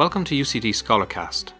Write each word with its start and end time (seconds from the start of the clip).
Welcome 0.00 0.24
to 0.24 0.34
UCD 0.34 0.70
Scholarcast. 0.70 1.52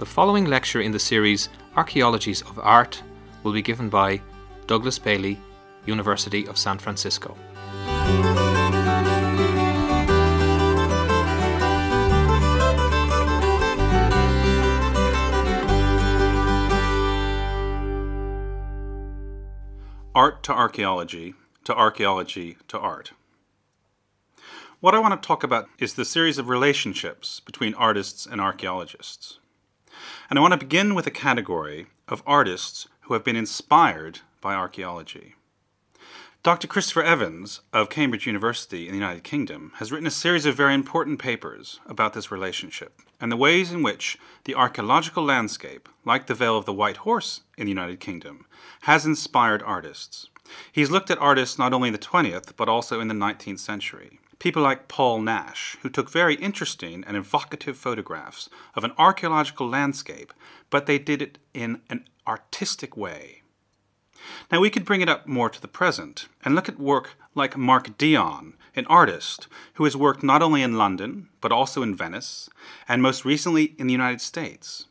The 0.00 0.04
following 0.04 0.44
lecture 0.44 0.82
in 0.82 0.92
the 0.92 0.98
series 0.98 1.48
Archaeologies 1.76 2.42
of 2.42 2.58
Art 2.58 3.02
will 3.42 3.54
be 3.54 3.62
given 3.62 3.88
by 3.88 4.20
Douglas 4.66 4.98
Bailey, 4.98 5.40
University 5.86 6.46
of 6.46 6.58
San 6.58 6.78
Francisco. 6.78 7.34
Art 20.14 20.42
to 20.42 20.52
Archaeology, 20.52 21.32
to 21.64 21.74
Archaeology 21.74 22.58
to 22.68 22.78
Art. 22.78 23.12
What 24.80 24.94
I 24.94 24.98
want 24.98 25.20
to 25.20 25.26
talk 25.26 25.44
about 25.44 25.68
is 25.78 25.92
the 25.92 26.06
series 26.06 26.38
of 26.38 26.48
relationships 26.48 27.40
between 27.40 27.74
artists 27.74 28.24
and 28.24 28.40
archaeologists. 28.40 29.38
And 30.30 30.38
I 30.38 30.42
want 30.42 30.52
to 30.52 30.58
begin 30.58 30.94
with 30.94 31.06
a 31.06 31.10
category 31.10 31.88
of 32.08 32.22
artists 32.26 32.88
who 33.02 33.12
have 33.12 33.22
been 33.22 33.36
inspired 33.36 34.20
by 34.40 34.54
archaeology. 34.54 35.34
Dr. 36.42 36.66
Christopher 36.66 37.02
Evans 37.02 37.60
of 37.74 37.90
Cambridge 37.90 38.26
University 38.26 38.86
in 38.86 38.92
the 38.92 38.98
United 38.98 39.22
Kingdom 39.22 39.72
has 39.74 39.92
written 39.92 40.06
a 40.06 40.10
series 40.10 40.46
of 40.46 40.56
very 40.56 40.72
important 40.72 41.18
papers 41.18 41.78
about 41.84 42.14
this 42.14 42.32
relationship 42.32 43.02
and 43.20 43.30
the 43.30 43.36
ways 43.36 43.70
in 43.72 43.82
which 43.82 44.16
the 44.44 44.54
archaeological 44.54 45.22
landscape, 45.22 45.90
like 46.06 46.26
the 46.26 46.34
Vale 46.34 46.56
of 46.56 46.64
the 46.64 46.72
White 46.72 46.96
Horse 47.04 47.42
in 47.58 47.66
the 47.66 47.70
United 47.70 48.00
Kingdom, 48.00 48.46
has 48.84 49.04
inspired 49.04 49.62
artists. 49.62 50.29
He's 50.72 50.90
looked 50.90 51.10
at 51.10 51.18
artists 51.18 51.58
not 51.58 51.72
only 51.72 51.88
in 51.88 51.92
the 51.92 51.98
20th 51.98 52.56
but 52.56 52.68
also 52.68 53.00
in 53.00 53.08
the 53.08 53.14
19th 53.14 53.60
century 53.60 54.20
people 54.40 54.62
like 54.62 54.88
Paul 54.88 55.20
Nash, 55.20 55.76
who 55.82 55.88
took 55.88 56.10
very 56.10 56.34
interesting 56.34 57.04
and 57.06 57.16
evocative 57.16 57.76
photographs 57.76 58.48
of 58.74 58.82
an 58.82 58.92
archaeological 58.98 59.68
landscape, 59.68 60.32
but 60.70 60.86
they 60.86 60.98
did 60.98 61.22
it 61.22 61.38
in 61.54 61.82
an 61.88 62.08
artistic 62.26 62.96
way. 62.96 63.42
Now, 64.50 64.60
we 64.60 64.70
could 64.70 64.84
bring 64.84 65.02
it 65.02 65.08
up 65.08 65.26
more 65.26 65.48
to 65.48 65.60
the 65.60 65.68
present 65.68 66.26
and 66.44 66.54
look 66.54 66.68
at 66.68 66.80
work 66.80 67.16
like 67.34 67.56
Mark 67.56 67.96
Dion, 67.96 68.54
an 68.74 68.86
artist 68.86 69.46
who 69.74 69.84
has 69.84 69.96
worked 69.96 70.22
not 70.22 70.42
only 70.42 70.62
in 70.62 70.76
London, 70.76 71.28
but 71.40 71.52
also 71.52 71.82
in 71.82 71.94
Venice, 71.94 72.50
and 72.88 73.02
most 73.02 73.24
recently 73.24 73.74
in 73.78 73.86
the 73.86 73.92
United 73.92 74.20
States. 74.20 74.86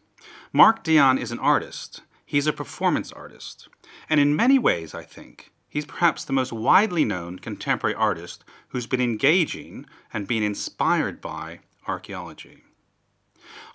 Mark 0.54 0.84
Dion 0.84 1.18
is 1.18 1.32
an 1.32 1.40
artist, 1.40 2.02
he's 2.30 2.46
a 2.46 2.54
performance 2.54 3.12
artist, 3.12 3.68
and 4.08 4.20
in 4.20 4.36
many 4.36 4.60
ways, 4.60 4.94
I 4.94 5.02
think, 5.02 5.52
He's 5.70 5.86
perhaps 5.86 6.26
the 6.26 6.34
most 6.34 6.52
widely 6.52 7.06
known 7.06 7.38
contemporary 7.38 7.96
artist 7.96 8.44
who's 8.70 8.88
been 8.88 9.02
engaging 9.02 9.86
and 10.12 10.28
being 10.28 10.44
inspired 10.44 11.22
by 11.22 11.60
archaeology. 11.88 12.64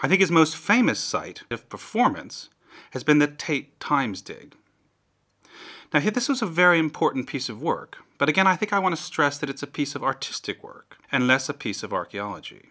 I 0.02 0.08
think 0.08 0.20
his 0.20 0.30
most 0.30 0.56
famous 0.56 0.98
site 0.98 1.42
of 1.50 1.68
performance 1.68 2.48
has 2.90 3.04
been 3.04 3.20
the 3.20 3.28
Tate 3.28 3.78
Thames 3.78 4.22
dig. 4.22 4.56
Now, 5.92 6.00
this 6.00 6.28
was 6.28 6.42
a 6.42 6.46
very 6.46 6.80
important 6.80 7.28
piece 7.28 7.48
of 7.48 7.62
work, 7.62 7.98
but 8.18 8.28
again, 8.28 8.48
I 8.48 8.56
think 8.56 8.72
I 8.72 8.80
want 8.80 8.96
to 8.96 9.00
stress 9.00 9.38
that 9.38 9.50
it's 9.50 9.62
a 9.62 9.68
piece 9.68 9.94
of 9.94 10.02
artistic 10.02 10.64
work 10.64 10.96
and 11.12 11.28
less 11.28 11.48
a 11.48 11.54
piece 11.54 11.84
of 11.84 11.92
archaeology. 11.92 12.70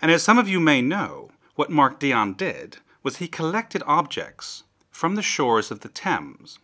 And 0.00 0.12
as 0.12 0.22
some 0.22 0.38
of 0.38 0.48
you 0.48 0.60
may 0.60 0.80
know, 0.80 1.30
what 1.56 1.70
Mark 1.70 1.98
Dion 1.98 2.34
did 2.34 2.76
was 3.02 3.16
he 3.16 3.26
collected 3.26 3.82
objects 3.86 4.62
from 4.90 5.14
the 5.14 5.22
shores 5.22 5.70
of 5.70 5.80
the 5.80 5.88
Thames 5.88 6.58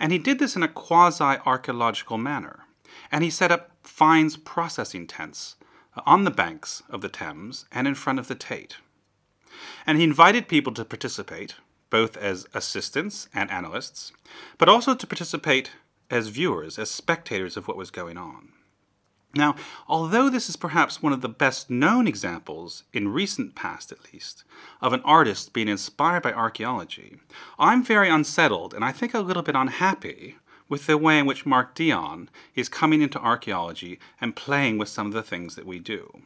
and 0.00 0.12
he 0.12 0.18
did 0.18 0.38
this 0.38 0.56
in 0.56 0.62
a 0.62 0.68
quasi 0.68 1.36
archaeological 1.44 2.18
manner. 2.18 2.66
And 3.12 3.22
he 3.22 3.30
set 3.30 3.52
up 3.52 3.70
finds 3.82 4.36
processing 4.36 5.06
tents 5.06 5.56
uh, 5.96 6.00
on 6.06 6.24
the 6.24 6.30
banks 6.30 6.82
of 6.88 7.02
the 7.02 7.08
Thames 7.08 7.66
and 7.70 7.86
in 7.86 7.94
front 7.94 8.18
of 8.18 8.28
the 8.28 8.34
Tate. 8.34 8.78
And 9.86 9.98
he 9.98 10.04
invited 10.04 10.48
people 10.48 10.72
to 10.74 10.84
participate, 10.84 11.56
both 11.90 12.16
as 12.16 12.46
assistants 12.54 13.28
and 13.34 13.50
analysts, 13.50 14.12
but 14.58 14.68
also 14.68 14.94
to 14.94 15.06
participate 15.06 15.72
as 16.08 16.28
viewers, 16.28 16.78
as 16.78 16.90
spectators 16.90 17.56
of 17.56 17.68
what 17.68 17.76
was 17.76 17.90
going 17.90 18.16
on. 18.16 18.52
Now, 19.34 19.54
although 19.86 20.28
this 20.28 20.48
is 20.48 20.56
perhaps 20.56 21.02
one 21.02 21.12
of 21.12 21.20
the 21.20 21.28
best 21.28 21.70
known 21.70 22.08
examples, 22.08 22.82
in 22.92 23.12
recent 23.12 23.54
past 23.54 23.92
at 23.92 24.12
least, 24.12 24.42
of 24.80 24.92
an 24.92 25.02
artist 25.02 25.52
being 25.52 25.68
inspired 25.68 26.24
by 26.24 26.32
archaeology, 26.32 27.18
I'm 27.58 27.84
very 27.84 28.08
unsettled 28.08 28.74
and 28.74 28.84
I 28.84 28.90
think 28.90 29.14
a 29.14 29.20
little 29.20 29.44
bit 29.44 29.54
unhappy 29.54 30.36
with 30.68 30.86
the 30.86 30.98
way 30.98 31.18
in 31.18 31.26
which 31.26 31.46
Mark 31.46 31.74
Dion 31.74 32.28
is 32.54 32.68
coming 32.68 33.02
into 33.02 33.20
archaeology 33.20 34.00
and 34.20 34.34
playing 34.34 34.78
with 34.78 34.88
some 34.88 35.06
of 35.06 35.12
the 35.12 35.22
things 35.22 35.54
that 35.54 35.66
we 35.66 35.78
do. 35.78 36.22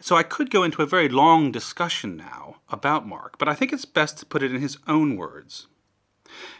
So 0.00 0.16
I 0.16 0.24
could 0.24 0.50
go 0.50 0.64
into 0.64 0.82
a 0.82 0.86
very 0.86 1.08
long 1.08 1.52
discussion 1.52 2.16
now 2.16 2.56
about 2.68 3.06
Mark, 3.06 3.38
but 3.38 3.48
I 3.48 3.54
think 3.54 3.72
it's 3.72 3.84
best 3.84 4.18
to 4.18 4.26
put 4.26 4.42
it 4.42 4.52
in 4.52 4.60
his 4.60 4.78
own 4.88 5.16
words. 5.16 5.68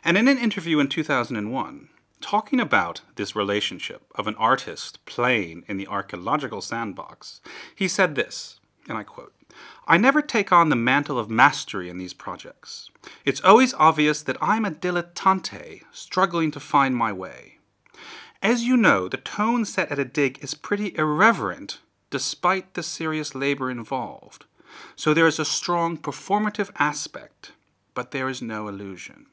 And 0.04 0.16
in 0.16 0.28
an 0.28 0.38
interview 0.38 0.78
in 0.78 0.88
2001, 0.88 1.88
talking 2.22 2.60
about 2.60 3.02
this 3.16 3.36
relationship 3.36 4.02
of 4.14 4.26
an 4.26 4.36
artist 4.36 5.04
playing 5.04 5.64
in 5.68 5.76
the 5.76 5.86
archaeological 5.86 6.62
sandbox, 6.62 7.40
he 7.74 7.88
said 7.88 8.14
this, 8.14 8.60
and 8.88 8.96
I 8.96 9.02
quote 9.02 9.34
I 9.86 9.98
never 9.98 10.22
take 10.22 10.52
on 10.52 10.68
the 10.68 10.76
mantle 10.76 11.18
of 11.18 11.28
mastery 11.28 11.90
in 11.90 11.98
these 11.98 12.14
projects. 12.14 12.90
It's 13.24 13.42
always 13.42 13.74
obvious 13.74 14.22
that 14.22 14.38
I'm 14.40 14.64
a 14.64 14.70
dilettante 14.70 15.82
struggling 15.92 16.50
to 16.52 16.60
find 16.60 16.96
my 16.96 17.12
way. 17.12 17.58
As 18.40 18.64
you 18.64 18.76
know, 18.76 19.08
the 19.08 19.18
tone 19.18 19.64
set 19.64 19.90
at 19.92 19.98
a 19.98 20.04
dig 20.04 20.42
is 20.42 20.54
pretty 20.54 20.96
irreverent 20.96 21.80
despite 22.10 22.74
the 22.74 22.82
serious 22.82 23.34
labor 23.34 23.70
involved. 23.70 24.44
So 24.96 25.12
there 25.12 25.26
is 25.26 25.38
a 25.38 25.44
strong 25.44 25.96
performative 25.96 26.70
aspect, 26.78 27.52
but 27.94 28.10
there 28.10 28.28
is 28.28 28.42
no 28.42 28.68
illusion. 28.68 29.26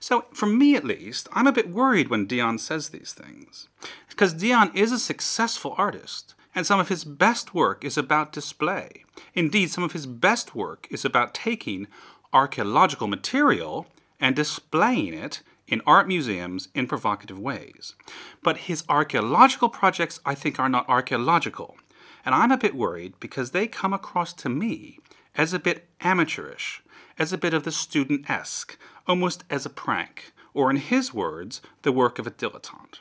So, 0.00 0.26
for 0.32 0.46
me 0.46 0.76
at 0.76 0.84
least, 0.84 1.28
I'm 1.32 1.46
a 1.46 1.52
bit 1.52 1.70
worried 1.70 2.08
when 2.08 2.26
Dion 2.26 2.58
says 2.58 2.88
these 2.88 3.12
things. 3.12 3.68
Because 4.08 4.34
Dion 4.34 4.70
is 4.74 4.92
a 4.92 4.98
successful 4.98 5.74
artist, 5.76 6.34
and 6.54 6.66
some 6.66 6.80
of 6.80 6.88
his 6.88 7.04
best 7.04 7.54
work 7.54 7.84
is 7.84 7.96
about 7.96 8.32
display. 8.32 9.04
Indeed, 9.34 9.70
some 9.70 9.84
of 9.84 9.92
his 9.92 10.06
best 10.06 10.54
work 10.54 10.88
is 10.90 11.04
about 11.04 11.34
taking 11.34 11.86
archaeological 12.32 13.06
material 13.06 13.86
and 14.20 14.34
displaying 14.34 15.14
it 15.14 15.42
in 15.66 15.82
art 15.86 16.08
museums 16.08 16.68
in 16.74 16.86
provocative 16.86 17.38
ways. 17.38 17.94
But 18.42 18.56
his 18.68 18.84
archaeological 18.88 19.68
projects, 19.68 20.18
I 20.24 20.34
think, 20.34 20.58
are 20.58 20.68
not 20.68 20.88
archaeological. 20.88 21.76
And 22.24 22.34
I'm 22.34 22.50
a 22.50 22.58
bit 22.58 22.74
worried 22.74 23.14
because 23.20 23.50
they 23.50 23.66
come 23.68 23.92
across 23.92 24.32
to 24.34 24.48
me 24.48 24.98
as 25.36 25.52
a 25.52 25.58
bit 25.58 25.86
amateurish, 26.00 26.82
as 27.18 27.32
a 27.32 27.38
bit 27.38 27.52
of 27.52 27.64
the 27.64 27.72
student 27.72 28.28
esque, 28.30 28.78
almost 29.06 29.44
as 29.50 29.66
a 29.66 29.70
prank, 29.70 30.32
or 30.54 30.70
in 30.70 30.76
his 30.76 31.12
words, 31.12 31.60
the 31.82 31.92
work 31.92 32.18
of 32.18 32.26
a 32.26 32.30
dilettante. 32.30 33.00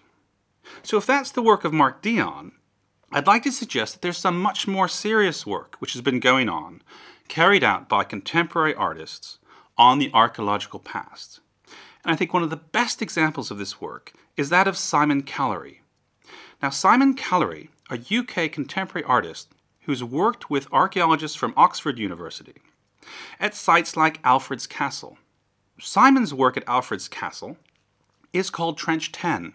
So 0.84 0.98
if 0.98 1.06
that's 1.06 1.32
the 1.32 1.42
work 1.42 1.64
of 1.64 1.74
Mark 1.74 2.02
Dion, 2.02 2.52
I'd 3.12 3.28
like 3.28 3.44
to 3.44 3.52
suggest 3.52 3.94
that 3.94 4.02
there's 4.02 4.18
some 4.18 4.42
much 4.42 4.68
more 4.68 4.88
serious 4.88 5.46
work 5.46 5.76
which 5.80 5.94
has 5.94 6.02
been 6.02 6.20
going 6.20 6.50
on, 6.50 6.82
carried 7.28 7.64
out 7.64 7.88
by 7.88 8.04
contemporary 8.04 8.76
artists 8.76 9.38
on 9.78 10.00
the 10.00 10.12
archaeological 10.14 10.80
past. 10.80 11.40
And 12.04 12.12
I 12.12 12.16
think 12.16 12.34
one 12.34 12.44
of 12.44 12.50
the 12.50 12.58
best 12.58 13.02
examples 13.02 13.52
of 13.52 13.58
this 13.58 13.80
work 13.80 14.14
is 14.36 14.50
that 14.50 14.68
of 14.68 14.78
Simon 14.78 15.24
Callery. 15.24 15.80
Now, 16.62 16.70
Simon 16.70 17.16
Callery, 17.16 17.70
a 17.90 17.96
UK 17.96 18.52
contemporary 18.52 19.06
artist 19.06 19.54
who's 19.82 20.04
worked 20.04 20.50
with 20.50 20.72
archaeologists 20.72 21.38
from 21.38 21.54
Oxford 21.56 21.98
University 21.98 22.56
at 23.40 23.56
sites 23.56 23.96
like 23.96 24.20
Alfred's 24.24 24.68
Castle, 24.68 25.18
Simon's 25.80 26.34
work 26.34 26.58
at 26.58 26.68
Alfred's 26.68 27.08
Castle 27.08 27.58
is 28.34 28.50
called 28.50 28.78
Trench 28.78 29.12
10. 29.12 29.54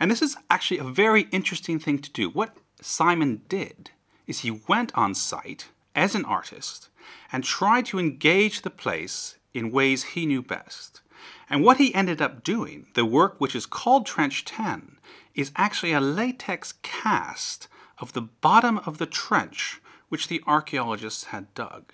And 0.00 0.10
this 0.10 0.22
is 0.22 0.36
actually 0.50 0.78
a 0.78 0.84
very 0.84 1.28
interesting 1.30 1.78
thing 1.78 2.00
to 2.00 2.10
do. 2.10 2.28
What 2.28 2.56
Simon 2.80 3.42
did 3.48 3.90
is 4.26 4.40
he 4.40 4.62
went 4.66 4.90
on 4.96 5.14
site 5.14 5.68
as 5.94 6.14
an 6.14 6.24
artist 6.24 6.88
and 7.30 7.44
tried 7.44 7.86
to 7.86 7.98
engage 7.98 8.62
the 8.62 8.70
place 8.70 9.36
in 9.54 9.70
ways 9.70 10.02
he 10.02 10.26
knew 10.26 10.42
best. 10.42 11.00
And 11.48 11.62
what 11.62 11.76
he 11.76 11.94
ended 11.94 12.20
up 12.20 12.42
doing, 12.42 12.86
the 12.94 13.04
work 13.04 13.40
which 13.40 13.54
is 13.54 13.66
called 13.66 14.06
Trench 14.06 14.44
10, 14.44 14.98
is 15.34 15.52
actually 15.54 15.92
a 15.92 16.00
latex 16.00 16.74
cast 16.82 17.68
of 17.98 18.14
the 18.14 18.22
bottom 18.22 18.78
of 18.78 18.98
the 18.98 19.06
trench 19.06 19.80
which 20.08 20.28
the 20.28 20.42
archaeologists 20.46 21.24
had 21.24 21.52
dug. 21.54 21.92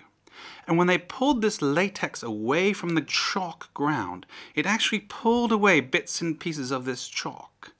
And 0.67 0.77
when 0.77 0.87
they 0.87 0.97
pulled 0.97 1.41
this 1.41 1.61
latex 1.61 2.21
away 2.21 2.73
from 2.73 2.95
the 2.95 3.01
chalk 3.01 3.73
ground, 3.73 4.25
it 4.55 4.65
actually 4.65 4.99
pulled 4.99 5.51
away 5.51 5.79
bits 5.79 6.21
and 6.21 6.39
pieces 6.39 6.71
of 6.71 6.85
this 6.85 7.07
chalk. 7.07 7.73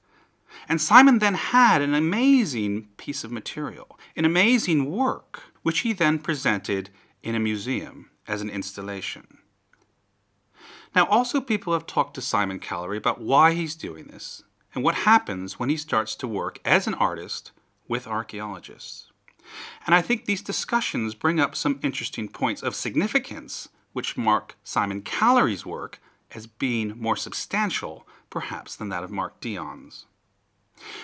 And 0.68 0.80
Simon 0.80 1.18
then 1.18 1.34
had 1.34 1.82
an 1.82 1.94
amazing 1.94 2.88
piece 2.96 3.24
of 3.24 3.32
material, 3.32 3.98
an 4.16 4.24
amazing 4.24 4.90
work, 4.90 5.42
which 5.62 5.80
he 5.80 5.92
then 5.92 6.18
presented 6.18 6.90
in 7.22 7.34
a 7.34 7.40
museum 7.40 8.10
as 8.26 8.40
an 8.40 8.50
installation. 8.50 9.38
Now, 10.94 11.06
also, 11.06 11.40
people 11.40 11.72
have 11.72 11.86
talked 11.86 12.14
to 12.14 12.20
Simon 12.20 12.58
Callery 12.58 12.96
about 12.96 13.20
why 13.20 13.52
he's 13.52 13.76
doing 13.76 14.06
this 14.06 14.42
and 14.74 14.82
what 14.82 14.96
happens 14.96 15.58
when 15.58 15.68
he 15.68 15.76
starts 15.76 16.16
to 16.16 16.28
work 16.28 16.58
as 16.64 16.86
an 16.86 16.94
artist 16.94 17.52
with 17.88 18.06
archaeologists. 18.06 19.09
And 19.86 19.94
I 19.94 20.02
think 20.02 20.24
these 20.24 20.42
discussions 20.42 21.14
bring 21.14 21.40
up 21.40 21.56
some 21.56 21.80
interesting 21.82 22.28
points 22.28 22.62
of 22.62 22.74
significance 22.74 23.68
which 23.92 24.16
mark 24.16 24.56
Simon 24.62 25.02
Callery's 25.02 25.66
work 25.66 26.00
as 26.32 26.46
being 26.46 26.94
more 26.96 27.16
substantial, 27.16 28.06
perhaps, 28.28 28.76
than 28.76 28.88
that 28.90 29.02
of 29.02 29.10
Mark 29.10 29.40
Dion's. 29.40 30.06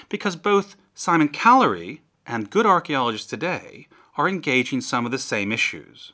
Because 0.08 0.36
both 0.36 0.76
Simon 0.94 1.28
Callery 1.28 2.00
and 2.26 2.50
good 2.50 2.66
archaeologists 2.66 3.28
today 3.28 3.88
are 4.16 4.28
engaging 4.28 4.80
some 4.80 5.04
of 5.04 5.12
the 5.12 5.18
same 5.18 5.52
issues. 5.52 6.12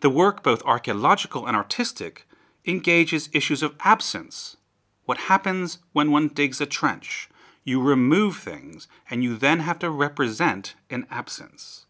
The 0.00 0.10
work, 0.10 0.42
both 0.42 0.62
archaeological 0.64 1.46
and 1.46 1.56
artistic, 1.56 2.26
engages 2.64 3.28
issues 3.32 3.62
of 3.62 3.74
absence. 3.80 4.56
What 5.04 5.18
happens 5.18 5.78
when 5.92 6.10
one 6.10 6.28
digs 6.28 6.60
a 6.60 6.66
trench? 6.66 7.28
You 7.64 7.80
remove 7.80 8.36
things, 8.36 8.86
and 9.10 9.24
you 9.24 9.36
then 9.36 9.60
have 9.60 9.78
to 9.80 9.90
represent 9.90 10.74
an 10.90 11.06
absence. 11.10 11.86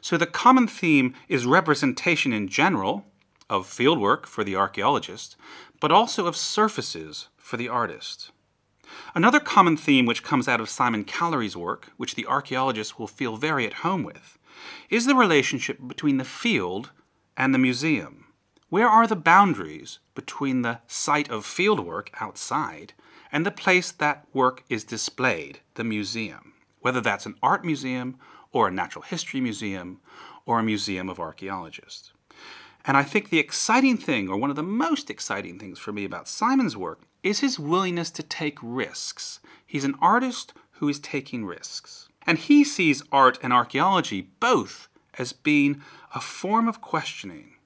So 0.00 0.16
the 0.16 0.26
common 0.26 0.68
theme 0.68 1.14
is 1.28 1.46
representation 1.46 2.32
in 2.32 2.48
general, 2.48 3.06
of 3.50 3.66
fieldwork 3.66 4.26
for 4.26 4.44
the 4.44 4.56
archaeologist, 4.56 5.36
but 5.80 5.90
also 5.90 6.26
of 6.26 6.36
surfaces 6.36 7.28
for 7.38 7.56
the 7.56 7.68
artist. 7.68 8.30
Another 9.14 9.40
common 9.40 9.76
theme 9.76 10.06
which 10.06 10.22
comes 10.22 10.48
out 10.48 10.60
of 10.60 10.68
Simon 10.68 11.04
Callery's 11.04 11.56
work, 11.56 11.90
which 11.96 12.14
the 12.14 12.26
archaeologist 12.26 12.98
will 12.98 13.06
feel 13.06 13.36
very 13.36 13.66
at 13.66 13.74
home 13.84 14.02
with, 14.02 14.38
is 14.90 15.06
the 15.06 15.14
relationship 15.14 15.78
between 15.86 16.18
the 16.18 16.24
field 16.24 16.90
and 17.36 17.54
the 17.54 17.58
museum. 17.58 18.26
Where 18.68 18.88
are 18.88 19.06
the 19.06 19.16
boundaries 19.16 19.98
between 20.14 20.62
the 20.62 20.80
site 20.86 21.30
of 21.30 21.46
fieldwork 21.46 22.08
outside 22.20 22.92
and 23.32 23.44
the 23.44 23.50
place 23.50 23.92
that 23.92 24.26
work 24.32 24.64
is 24.68 24.84
displayed, 24.84 25.60
the 25.74 25.84
museum? 25.84 26.54
Whether 26.80 27.00
that's 27.00 27.26
an 27.26 27.34
art 27.42 27.64
museum 27.64 28.18
or 28.52 28.68
a 28.68 28.72
natural 28.72 29.02
history 29.02 29.40
museum 29.40 30.00
or 30.46 30.58
a 30.58 30.62
museum 30.62 31.08
of 31.08 31.20
archaeologists. 31.20 32.12
And 32.86 32.96
I 32.96 33.02
think 33.02 33.28
the 33.28 33.38
exciting 33.38 33.98
thing, 33.98 34.28
or 34.28 34.38
one 34.38 34.50
of 34.50 34.56
the 34.56 34.62
most 34.62 35.10
exciting 35.10 35.58
things 35.58 35.78
for 35.78 35.92
me 35.92 36.04
about 36.04 36.28
Simon's 36.28 36.76
work, 36.76 37.02
is 37.22 37.40
his 37.40 37.58
willingness 37.58 38.10
to 38.12 38.22
take 38.22 38.58
risks. 38.62 39.40
He's 39.66 39.84
an 39.84 39.96
artist 40.00 40.54
who 40.72 40.88
is 40.88 40.98
taking 40.98 41.44
risks. 41.44 42.08
And 42.26 42.38
he 42.38 42.64
sees 42.64 43.02
art 43.12 43.38
and 43.42 43.52
archaeology 43.52 44.30
both 44.40 44.88
as 45.18 45.32
being 45.32 45.82
a 46.14 46.20
form 46.20 46.68
of 46.68 46.80
questioning. 46.80 47.56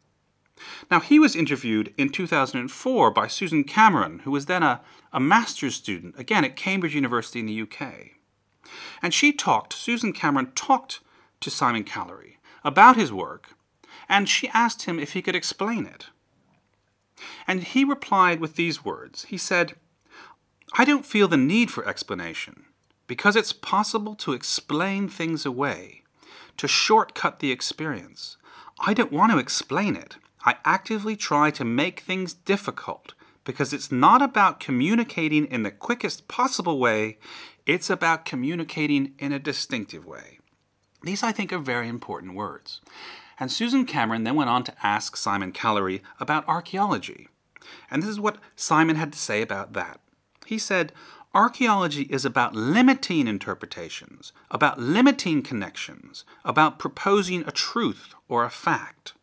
Now, 0.91 1.01
he 1.01 1.19
was 1.19 1.37
interviewed 1.37 1.95
in 1.97 2.11
2004 2.11 3.11
by 3.11 3.27
Susan 3.27 3.65
Cameron, 3.65 4.21
who 4.21 4.31
was 4.31 4.47
then 4.47 4.63
a, 4.63 4.81
a 5.13 5.21
master's 5.21 5.75
student, 5.75 6.19
again 6.19 6.45
at 6.45 6.57
Cambridge 6.57 6.95
University 6.95 7.41
in 7.41 7.47
the 7.47 7.63
UK. 7.63 8.13
And 9.03 9.13
she 9.13 9.33
talked, 9.33 9.73
Susan 9.73 10.13
Cameron 10.13 10.53
talked 10.55 11.01
to 11.41 11.51
Simon 11.51 11.85
Callery 11.85 12.37
about 12.65 12.97
his 12.97 13.13
work 13.13 13.57
and 14.09 14.29
she 14.29 14.49
asked 14.49 14.83
him 14.83 14.99
if 14.99 15.13
he 15.13 15.23
could 15.23 15.35
explain 15.35 15.87
it. 15.87 16.09
And 17.47 17.63
he 17.63 17.85
replied 17.85 18.41
with 18.41 18.57
these 18.57 18.85
words 18.85 19.25
He 19.25 19.39
said, 19.39 19.75
I 20.75 20.85
don't 20.85 21.07
feel 21.07 21.29
the 21.29 21.37
need 21.37 21.71
for 21.71 21.89
explanation, 21.89 22.65
because 23.07 23.37
it's 23.37 23.53
possible 23.53 24.15
to 24.17 24.33
explain 24.33 25.09
things 25.09 25.47
away, 25.47 26.03
to 26.57 26.69
shortcut 26.69 27.39
the 27.39 27.53
experience. 27.53 28.37
I 28.79 28.95
don't 28.95 29.13
want 29.13 29.33
to 29.33 29.39
explain 29.39 29.97
it. 29.97 30.17
I 30.45 30.57
actively 30.65 31.17
try 31.17 31.51
to 31.53 31.65
make 31.65 32.01
things 32.01 32.35
difficult 32.35 33.15
because 33.45 33.73
it's 33.73 33.93
not 33.93 34.23
about 34.23 34.61
communicating 34.61 35.47
in 35.47 35.63
the 35.63 35.71
quickest 35.71 36.29
possible 36.29 36.79
way, 36.79 37.19
it's 37.67 37.91
about 37.91 38.25
communicating 38.25 39.15
in 39.19 39.33
a 39.33 39.39
distinctive 39.39 40.07
way. 40.07 40.39
These, 41.03 41.23
I 41.23 41.33
think, 41.33 41.53
are 41.53 41.59
very 41.59 41.89
important 41.89 42.35
words. 42.35 42.81
And 43.39 43.51
Susan 43.51 43.85
Cameron 43.87 44.25
then 44.25 44.37
went 44.37 44.51
on 44.51 44.63
to 44.65 44.75
ask 44.83 45.17
Simon 45.17 45.53
Callery 45.53 46.01
about 46.21 46.47
archaeology. 46.47 47.29
And 47.91 48.03
this 48.03 48.11
is 48.11 48.21
what 48.21 48.39
Simon 48.55 48.97
had 48.97 49.13
to 49.13 49.19
say 49.19 49.43
about 49.43 49.73
that. 49.73 50.01
He 50.47 50.59
said, 50.59 50.93
Archaeology 51.35 52.03
is 52.03 52.25
about 52.25 52.55
limiting 52.55 53.27
interpretations, 53.27 54.33
about 54.51 54.79
limiting 54.79 55.43
connections, 55.43 56.25
about 56.45 56.79
proposing 56.79 57.43
a 57.47 57.51
truth 57.51 58.15
or 58.29 58.45
a 58.45 58.51
fact. 58.51 59.15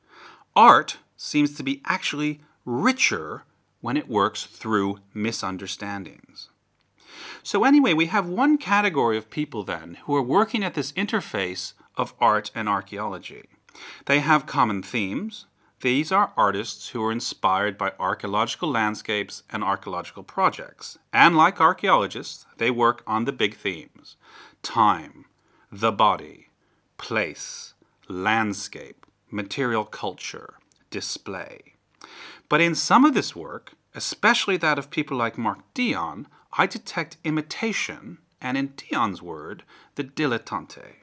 Art 0.56 0.98
seems 1.22 1.54
to 1.54 1.64
be 1.64 1.82
actually 1.86 2.40
richer 2.64 3.44
when 3.82 3.98
it 3.98 4.08
works 4.08 4.46
through 4.46 5.00
misunderstandings. 5.14 6.50
So, 7.44 7.66
anyway, 7.66 7.94
we 7.94 8.06
have 8.06 8.28
one 8.30 8.58
category 8.58 9.18
of 9.18 9.30
people 9.30 9.64
then 9.64 9.98
who 10.06 10.16
are 10.16 10.22
working 10.22 10.64
at 10.64 10.76
this 10.76 10.94
interface 10.94 11.74
of 11.98 12.14
art 12.22 12.52
and 12.56 12.70
archaeology. 12.70 13.44
They 14.06 14.20
have 14.20 14.46
common 14.46 14.82
themes. 14.82 15.46
These 15.82 16.12
are 16.12 16.32
artists 16.38 16.90
who 16.90 17.04
are 17.04 17.12
inspired 17.12 17.78
by 17.78 17.94
archaeological 18.00 18.70
landscapes 18.70 19.44
and 19.52 19.62
archaeological 19.62 20.24
projects. 20.24 20.98
And 21.12 21.36
like 21.36 21.60
archaeologists, 21.60 22.46
they 22.58 22.72
work 22.72 23.04
on 23.06 23.26
the 23.26 23.34
big 23.34 23.58
themes 23.58 24.16
time, 24.62 25.26
the 25.70 25.92
body, 25.92 26.48
place, 26.98 27.74
landscape, 28.08 29.06
material 29.32 29.86
culture, 29.86 30.60
display. 30.90 31.76
But 32.48 32.62
in 32.62 32.76
some 32.76 33.06
of 33.06 33.14
this 33.14 33.36
work, 33.36 33.74
especially 33.94 34.58
that 34.58 34.80
of 34.80 34.90
people 34.90 35.18
like 35.18 35.38
Mark 35.38 35.60
Dion, 35.74 36.28
I 36.58 36.66
detect 36.66 37.18
imitation, 37.24 38.18
and 38.42 38.58
in 38.58 38.74
Dion's 38.76 39.22
word, 39.22 39.64
the 39.96 40.04
dilettante. 40.04 40.96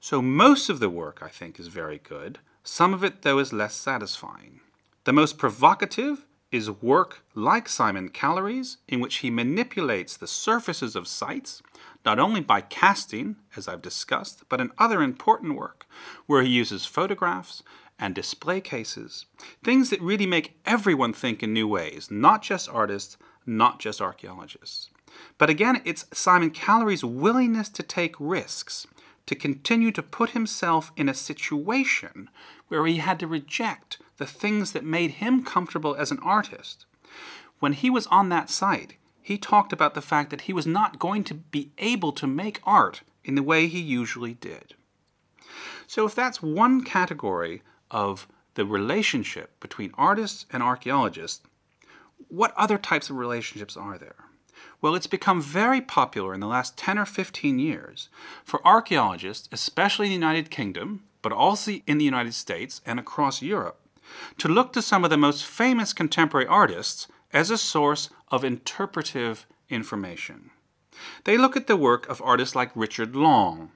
So 0.00 0.22
most 0.22 0.68
of 0.68 0.80
the 0.80 0.90
work, 0.90 1.20
I 1.22 1.28
think, 1.28 1.58
is 1.58 1.68
very 1.68 1.98
good. 1.98 2.38
Some 2.62 2.94
of 2.94 3.02
it, 3.04 3.22
though, 3.22 3.38
is 3.38 3.52
less 3.52 3.74
satisfying. 3.74 4.60
The 5.04 5.12
most 5.12 5.38
provocative 5.38 6.24
is 6.50 6.70
work 6.70 7.22
like 7.34 7.68
Simon 7.68 8.08
Callery's, 8.08 8.78
in 8.88 9.00
which 9.00 9.16
he 9.16 9.30
manipulates 9.30 10.16
the 10.16 10.26
surfaces 10.26 10.96
of 10.96 11.06
sites, 11.06 11.62
not 12.04 12.18
only 12.18 12.40
by 12.40 12.60
casting, 12.60 13.36
as 13.56 13.68
I've 13.68 13.82
discussed, 13.82 14.44
but 14.48 14.60
in 14.60 14.70
other 14.78 15.02
important 15.02 15.56
work, 15.56 15.86
where 16.26 16.42
he 16.42 16.48
uses 16.48 16.86
photographs 16.86 17.62
and 17.98 18.14
display 18.14 18.60
cases, 18.60 19.26
things 19.64 19.90
that 19.90 20.00
really 20.00 20.26
make 20.26 20.58
everyone 20.64 21.12
think 21.12 21.42
in 21.42 21.52
new 21.52 21.66
ways, 21.66 22.10
not 22.10 22.42
just 22.42 22.68
artists, 22.68 23.16
not 23.44 23.80
just 23.80 24.00
archaeologists. 24.00 24.90
But 25.36 25.50
again, 25.50 25.82
it's 25.84 26.06
Simon 26.12 26.50
Callery's 26.50 27.04
willingness 27.04 27.68
to 27.70 27.82
take 27.82 28.14
risks 28.18 28.86
to 29.28 29.34
continue 29.34 29.92
to 29.92 30.02
put 30.02 30.30
himself 30.30 30.90
in 30.96 31.08
a 31.08 31.14
situation 31.14 32.30
where 32.68 32.86
he 32.86 32.96
had 32.96 33.20
to 33.20 33.26
reject 33.26 33.98
the 34.16 34.26
things 34.26 34.72
that 34.72 34.84
made 34.84 35.12
him 35.12 35.44
comfortable 35.44 35.94
as 35.96 36.10
an 36.10 36.18
artist. 36.20 36.86
When 37.58 37.74
he 37.74 37.90
was 37.90 38.06
on 38.06 38.30
that 38.30 38.48
site, 38.48 38.96
he 39.20 39.36
talked 39.36 39.72
about 39.72 39.94
the 39.94 40.00
fact 40.00 40.30
that 40.30 40.42
he 40.42 40.54
was 40.54 40.66
not 40.66 40.98
going 40.98 41.24
to 41.24 41.34
be 41.34 41.72
able 41.76 42.12
to 42.12 42.26
make 42.26 42.62
art 42.64 43.02
in 43.22 43.34
the 43.34 43.42
way 43.42 43.66
he 43.66 43.80
usually 43.80 44.32
did. 44.32 44.74
So, 45.86 46.06
if 46.06 46.14
that's 46.14 46.42
one 46.42 46.82
category 46.82 47.62
of 47.90 48.28
the 48.54 48.64
relationship 48.64 49.58
between 49.60 49.92
artists 49.96 50.46
and 50.50 50.62
archaeologists, 50.62 51.46
what 52.28 52.52
other 52.56 52.78
types 52.78 53.08
of 53.10 53.16
relationships 53.16 53.76
are 53.76 53.98
there? 53.98 54.16
Well, 54.80 54.94
it's 54.94 55.06
become 55.06 55.40
very 55.40 55.80
popular 55.80 56.34
in 56.34 56.40
the 56.40 56.46
last 56.46 56.76
10 56.76 56.98
or 56.98 57.06
15 57.06 57.58
years 57.58 58.08
for 58.44 58.66
archaeologists, 58.66 59.48
especially 59.52 60.06
in 60.06 60.10
the 60.10 60.26
United 60.26 60.50
Kingdom, 60.50 61.04
but 61.22 61.32
also 61.32 61.72
in 61.86 61.98
the 61.98 62.04
United 62.04 62.34
States 62.34 62.80
and 62.86 62.98
across 62.98 63.42
Europe, 63.42 63.80
to 64.38 64.48
look 64.48 64.72
to 64.72 64.82
some 64.82 65.04
of 65.04 65.10
the 65.10 65.16
most 65.16 65.44
famous 65.44 65.92
contemporary 65.92 66.46
artists 66.46 67.08
as 67.32 67.50
a 67.50 67.58
source 67.58 68.10
of 68.28 68.44
interpretive 68.44 69.46
information. 69.68 70.50
They 71.24 71.36
look 71.36 71.56
at 71.56 71.66
the 71.66 71.76
work 71.76 72.08
of 72.08 72.22
artists 72.22 72.54
like 72.54 72.70
Richard 72.74 73.14
Long. 73.14 73.70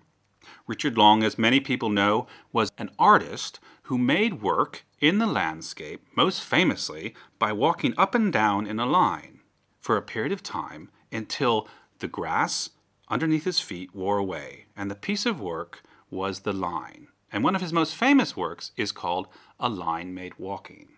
Richard 0.67 0.97
Long, 0.97 1.23
as 1.23 1.39
many 1.39 1.61
people 1.61 1.91
know, 1.91 2.27
was 2.53 2.71
an 2.79 2.91
artist 2.99 3.61
who 3.85 3.99
made 3.99 4.43
work 4.43 4.85
in 5.01 5.19
the 5.19 5.27
landscape, 5.27 6.07
most 6.17 6.43
famously 6.43 7.15
by 7.39 7.53
walking 7.53 7.95
up 7.97 8.15
and 8.15 8.33
down 8.33 8.67
in 8.67 8.79
a 8.79 8.87
line 8.87 9.41
for 9.81 9.97
a 9.97 10.03
period 10.03 10.33
of 10.33 10.43
time 10.43 10.91
until 11.11 11.69
the 11.99 12.09
grass 12.09 12.71
underneath 13.09 13.45
his 13.45 13.61
feet 13.61 13.95
wore 13.95 14.19
away, 14.19 14.67
and 14.77 14.91
the 14.91 14.95
piece 14.95 15.27
of 15.27 15.41
work 15.41 15.83
was 16.11 16.41
the 16.41 16.53
line. 16.53 17.09
And 17.33 17.43
one 17.43 17.57
of 17.57 17.63
his 17.63 17.73
most 17.73 17.95
famous 17.95 18.37
works 18.37 18.73
is 18.77 18.93
called 18.93 19.27
A 19.59 19.69
Line 19.69 20.15
Made 20.15 20.39
Walking. 20.39 20.89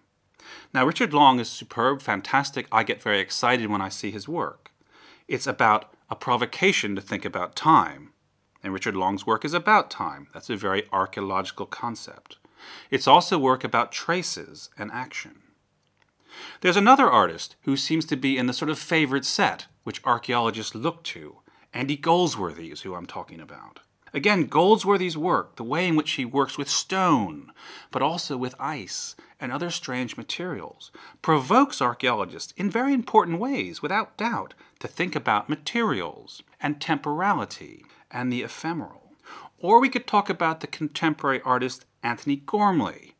Now, 0.72 0.84
Richard 0.84 1.14
Long 1.14 1.40
is 1.40 1.48
superb, 1.48 2.02
fantastic. 2.02 2.66
I 2.70 2.82
get 2.82 3.02
very 3.02 3.20
excited 3.20 3.70
when 3.70 3.80
I 3.80 3.88
see 3.88 4.10
his 4.10 4.28
work. 4.28 4.70
It's 5.26 5.46
about 5.46 5.94
a 6.10 6.16
provocation 6.16 6.94
to 6.96 7.00
think 7.00 7.24
about 7.24 7.56
time. 7.56 8.12
And 8.62 8.72
Richard 8.72 8.96
Long's 8.96 9.26
work 9.26 9.44
is 9.44 9.54
about 9.54 9.90
time. 9.90 10.28
That's 10.34 10.50
a 10.50 10.56
very 10.56 10.86
archaeological 10.92 11.66
concept. 11.66 12.38
It's 12.90 13.08
also 13.08 13.38
work 13.38 13.64
about 13.64 13.92
traces 13.92 14.70
and 14.78 14.90
action. 14.90 15.42
There's 16.60 16.76
another 16.76 17.10
artist 17.10 17.56
who 17.62 17.76
seems 17.76 18.04
to 18.06 18.16
be 18.16 18.36
in 18.36 18.46
the 18.46 18.52
sort 18.52 18.70
of 18.70 18.78
favored 18.78 19.24
set 19.24 19.66
which 19.84 20.04
archaeologists 20.04 20.74
look 20.74 21.02
to. 21.04 21.38
Andy 21.72 21.96
Goldsworthy 21.96 22.70
is 22.70 22.82
who 22.82 22.94
I'm 22.94 23.06
talking 23.06 23.40
about. 23.40 23.80
Again, 24.12 24.46
Goldsworthy's 24.46 25.18
work, 25.18 25.56
the 25.56 25.64
way 25.64 25.88
in 25.88 25.96
which 25.96 26.12
he 26.12 26.24
works 26.24 26.56
with 26.56 26.68
stone, 26.68 27.50
but 27.90 28.00
also 28.00 28.36
with 28.36 28.54
ice 28.60 29.16
and 29.40 29.50
other 29.50 29.70
strange 29.70 30.16
materials, 30.16 30.92
provokes 31.20 31.82
archaeologists 31.82 32.54
in 32.56 32.70
very 32.70 32.94
important 32.94 33.40
ways, 33.40 33.82
without 33.82 34.16
doubt, 34.16 34.54
to 34.78 34.86
think 34.86 35.16
about 35.16 35.48
materials 35.48 36.44
and 36.60 36.80
temporality 36.80 37.84
and 38.08 38.32
the 38.32 38.42
ephemeral. 38.42 39.03
Or 39.58 39.80
we 39.80 39.88
could 39.88 40.06
talk 40.06 40.28
about 40.28 40.60
the 40.60 40.66
contemporary 40.66 41.40
artist 41.42 41.86
Antony 42.02 42.36
Gormley. 42.36 43.14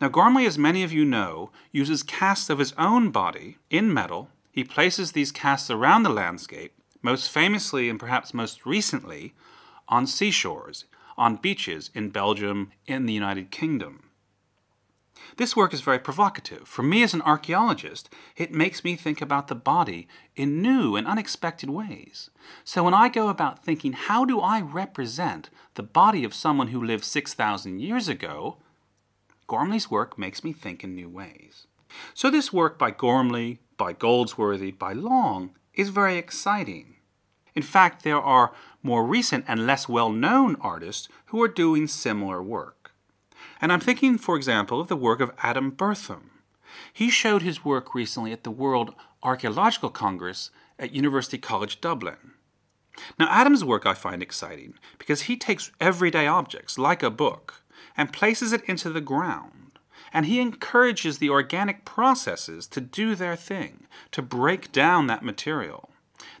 Now, 0.00 0.08
Gormley, 0.08 0.46
as 0.46 0.56
many 0.56 0.82
of 0.82 0.92
you 0.92 1.04
know, 1.04 1.50
uses 1.72 2.02
casts 2.02 2.48
of 2.48 2.58
his 2.58 2.72
own 2.78 3.10
body 3.10 3.58
in 3.68 3.92
metal. 3.92 4.30
He 4.52 4.64
places 4.64 5.12
these 5.12 5.32
casts 5.32 5.70
around 5.70 6.04
the 6.04 6.10
landscape, 6.10 6.72
most 7.02 7.30
famously 7.30 7.88
and 7.88 7.98
perhaps 7.98 8.32
most 8.32 8.64
recently 8.64 9.34
on 9.88 10.06
seashores, 10.06 10.84
on 11.16 11.36
beaches 11.36 11.90
in 11.94 12.10
Belgium, 12.10 12.70
in 12.86 13.06
the 13.06 13.12
United 13.12 13.50
Kingdom. 13.50 14.07
This 15.36 15.56
work 15.56 15.72
is 15.72 15.80
very 15.80 15.98
provocative. 15.98 16.66
For 16.66 16.82
me 16.82 17.02
as 17.02 17.14
an 17.14 17.22
archaeologist, 17.22 18.08
it 18.36 18.52
makes 18.52 18.84
me 18.84 18.96
think 18.96 19.20
about 19.20 19.48
the 19.48 19.54
body 19.54 20.08
in 20.36 20.62
new 20.62 20.96
and 20.96 21.06
unexpected 21.06 21.70
ways. 21.70 22.30
So 22.64 22.84
when 22.84 22.94
I 22.94 23.08
go 23.08 23.28
about 23.28 23.64
thinking, 23.64 23.92
how 23.92 24.24
do 24.24 24.40
I 24.40 24.60
represent 24.60 25.50
the 25.74 25.82
body 25.82 26.24
of 26.24 26.34
someone 26.34 26.68
who 26.68 26.82
lived 26.82 27.04
6,000 27.04 27.80
years 27.80 28.08
ago, 28.08 28.58
Gormley's 29.46 29.90
work 29.90 30.18
makes 30.18 30.44
me 30.44 30.52
think 30.52 30.84
in 30.84 30.94
new 30.94 31.08
ways. 31.08 31.66
So 32.14 32.30
this 32.30 32.52
work 32.52 32.78
by 32.78 32.90
Gormley, 32.90 33.60
by 33.76 33.92
Goldsworthy, 33.92 34.72
by 34.72 34.92
Long 34.92 35.50
is 35.74 35.88
very 35.88 36.16
exciting. 36.16 36.96
In 37.54 37.62
fact, 37.62 38.04
there 38.04 38.20
are 38.20 38.52
more 38.82 39.04
recent 39.04 39.44
and 39.48 39.66
less 39.66 39.88
well 39.88 40.10
known 40.10 40.56
artists 40.60 41.08
who 41.26 41.42
are 41.42 41.48
doing 41.48 41.86
similar 41.86 42.42
work. 42.42 42.77
And 43.60 43.72
I'm 43.72 43.80
thinking, 43.80 44.18
for 44.18 44.36
example, 44.36 44.80
of 44.80 44.88
the 44.88 44.96
work 44.96 45.20
of 45.20 45.32
Adam 45.42 45.70
Bertham. 45.70 46.30
He 46.92 47.10
showed 47.10 47.42
his 47.42 47.64
work 47.64 47.94
recently 47.94 48.32
at 48.32 48.44
the 48.44 48.50
World 48.50 48.94
Archaeological 49.22 49.90
Congress 49.90 50.50
at 50.78 50.92
University 50.92 51.38
College 51.38 51.80
Dublin. 51.80 52.32
Now, 53.18 53.28
Adam's 53.30 53.64
work 53.64 53.86
I 53.86 53.94
find 53.94 54.22
exciting 54.22 54.74
because 54.98 55.22
he 55.22 55.36
takes 55.36 55.70
everyday 55.80 56.26
objects, 56.26 56.78
like 56.78 57.02
a 57.02 57.10
book, 57.10 57.62
and 57.96 58.12
places 58.12 58.52
it 58.52 58.64
into 58.64 58.90
the 58.90 59.00
ground. 59.00 59.78
And 60.12 60.26
he 60.26 60.40
encourages 60.40 61.18
the 61.18 61.30
organic 61.30 61.84
processes 61.84 62.66
to 62.68 62.80
do 62.80 63.14
their 63.14 63.36
thing, 63.36 63.86
to 64.12 64.22
break 64.22 64.72
down 64.72 65.06
that 65.06 65.24
material. 65.24 65.90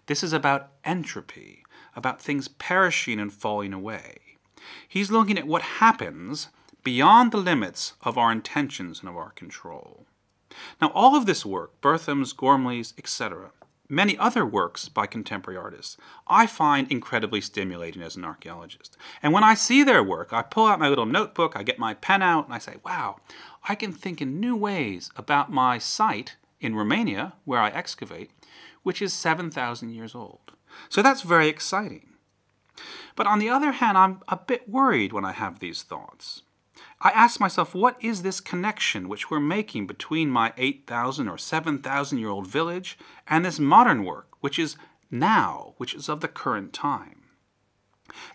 This 0.06 0.22
is 0.22 0.32
about 0.32 0.70
entropy, 0.84 1.64
about 1.94 2.20
things 2.20 2.48
perishing 2.48 3.20
and 3.20 3.32
falling 3.32 3.72
away. 3.72 4.18
He's 4.88 5.10
looking 5.10 5.38
at 5.38 5.46
what 5.46 5.62
happens 5.62 6.48
beyond 6.84 7.32
the 7.32 7.38
limits 7.38 7.94
of 8.02 8.16
our 8.16 8.32
intentions 8.32 9.00
and 9.00 9.08
of 9.08 9.16
our 9.16 9.30
control. 9.30 10.06
Now, 10.80 10.90
all 10.94 11.14
of 11.14 11.26
this 11.26 11.44
work, 11.44 11.80
Bertham's, 11.80 12.32
Gormley's, 12.32 12.94
etc., 12.98 13.50
many 13.88 14.18
other 14.18 14.44
works 14.44 14.88
by 14.88 15.06
contemporary 15.06 15.58
artists, 15.58 15.96
I 16.26 16.46
find 16.46 16.90
incredibly 16.90 17.40
stimulating 17.40 18.02
as 18.02 18.16
an 18.16 18.24
archaeologist. 18.24 18.96
And 19.22 19.32
when 19.32 19.44
I 19.44 19.54
see 19.54 19.82
their 19.82 20.02
work, 20.02 20.32
I 20.32 20.42
pull 20.42 20.66
out 20.66 20.78
my 20.78 20.88
little 20.88 21.06
notebook, 21.06 21.54
I 21.56 21.62
get 21.62 21.78
my 21.78 21.94
pen 21.94 22.22
out, 22.22 22.46
and 22.46 22.54
I 22.54 22.58
say, 22.58 22.76
wow, 22.84 23.16
I 23.68 23.74
can 23.74 23.92
think 23.92 24.20
in 24.20 24.40
new 24.40 24.56
ways 24.56 25.10
about 25.16 25.50
my 25.50 25.78
site 25.78 26.36
in 26.60 26.74
Romania, 26.74 27.34
where 27.44 27.60
I 27.60 27.70
excavate, 27.70 28.30
which 28.82 29.00
is 29.00 29.12
7,000 29.12 29.90
years 29.90 30.14
old. 30.14 30.52
So 30.88 31.02
that's 31.02 31.22
very 31.22 31.48
exciting. 31.48 32.14
But 33.16 33.26
on 33.26 33.38
the 33.38 33.48
other 33.48 33.72
hand, 33.72 33.98
I'm 33.98 34.20
a 34.28 34.36
bit 34.36 34.68
worried 34.68 35.12
when 35.12 35.24
I 35.24 35.32
have 35.32 35.58
these 35.58 35.82
thoughts. 35.82 36.42
I 37.00 37.10
ask 37.10 37.38
myself, 37.38 37.74
what 37.74 37.96
is 38.02 38.22
this 38.22 38.40
connection 38.40 39.08
which 39.08 39.30
we're 39.30 39.38
making 39.38 39.86
between 39.86 40.30
my 40.30 40.52
8,000 40.56 41.28
or 41.28 41.38
7,000 41.38 42.18
year 42.18 42.28
old 42.28 42.46
village 42.46 42.98
and 43.28 43.44
this 43.44 43.60
modern 43.60 44.04
work, 44.04 44.28
which 44.40 44.58
is 44.58 44.76
now, 45.10 45.74
which 45.76 45.94
is 45.94 46.08
of 46.08 46.20
the 46.20 46.28
current 46.28 46.72
time? 46.72 47.22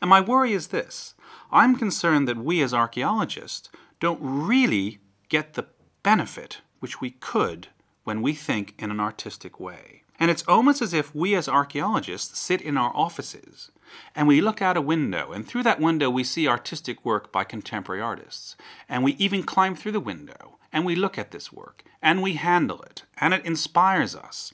And 0.01 0.09
my 0.09 0.21
worry 0.21 0.53
is 0.53 0.67
this 0.67 1.15
I'm 1.51 1.75
concerned 1.75 2.27
that 2.27 2.37
we 2.37 2.61
as 2.61 2.73
archaeologists 2.73 3.69
don't 3.99 4.19
really 4.21 4.99
get 5.29 5.53
the 5.53 5.67
benefit 6.03 6.61
which 6.79 7.01
we 7.01 7.11
could 7.11 7.67
when 8.03 8.21
we 8.21 8.33
think 8.33 8.75
in 8.77 8.91
an 8.91 8.99
artistic 8.99 9.59
way. 9.59 10.02
And 10.23 10.31
it's 10.31 10.47
almost 10.47 10.81
as 10.81 10.93
if 10.93 11.13
we 11.13 11.35
as 11.35 11.49
archaeologists 11.49 12.39
sit 12.39 12.61
in 12.61 12.77
our 12.77 12.95
offices 12.95 13.71
and 14.15 14.25
we 14.25 14.39
look 14.39 14.61
out 14.61 14.77
a 14.77 14.81
window, 14.81 15.33
and 15.33 15.45
through 15.45 15.63
that 15.63 15.81
window 15.81 16.09
we 16.09 16.23
see 16.23 16.47
artistic 16.47 17.03
work 17.03 17.29
by 17.33 17.43
contemporary 17.43 18.01
artists. 18.01 18.55
And 18.87 19.03
we 19.03 19.15
even 19.15 19.43
climb 19.43 19.75
through 19.75 19.91
the 19.91 19.99
window 19.99 20.59
and 20.71 20.85
we 20.85 20.95
look 20.95 21.17
at 21.17 21.31
this 21.31 21.51
work 21.51 21.83
and 22.01 22.21
we 22.21 22.35
handle 22.35 22.81
it 22.83 23.03
and 23.17 23.33
it 23.33 23.45
inspires 23.45 24.15
us. 24.15 24.53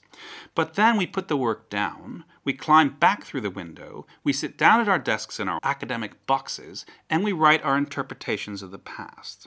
But 0.56 0.74
then 0.74 0.96
we 0.96 1.06
put 1.06 1.28
the 1.28 1.36
work 1.36 1.70
down, 1.70 2.24
we 2.42 2.52
climb 2.52 2.96
back 2.98 3.22
through 3.22 3.42
the 3.42 3.48
window, 3.48 4.08
we 4.24 4.32
sit 4.32 4.58
down 4.58 4.80
at 4.80 4.88
our 4.88 4.98
desks 4.98 5.38
in 5.38 5.48
our 5.48 5.60
academic 5.62 6.26
boxes, 6.26 6.84
and 7.08 7.22
we 7.22 7.30
write 7.30 7.62
our 7.62 7.78
interpretations 7.78 8.60
of 8.60 8.72
the 8.72 8.80
past. 8.80 9.46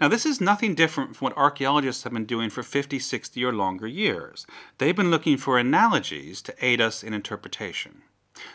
Now, 0.00 0.08
this 0.08 0.24
is 0.24 0.40
nothing 0.40 0.74
different 0.74 1.16
from 1.16 1.26
what 1.26 1.36
archaeologists 1.36 2.04
have 2.04 2.12
been 2.12 2.24
doing 2.24 2.50
for 2.50 2.62
50, 2.62 2.98
60, 2.98 3.44
or 3.44 3.52
longer 3.52 3.86
years. 3.86 4.46
They've 4.78 4.96
been 4.96 5.10
looking 5.10 5.36
for 5.36 5.58
analogies 5.58 6.40
to 6.42 6.54
aid 6.64 6.80
us 6.80 7.02
in 7.02 7.14
interpretation. 7.14 8.02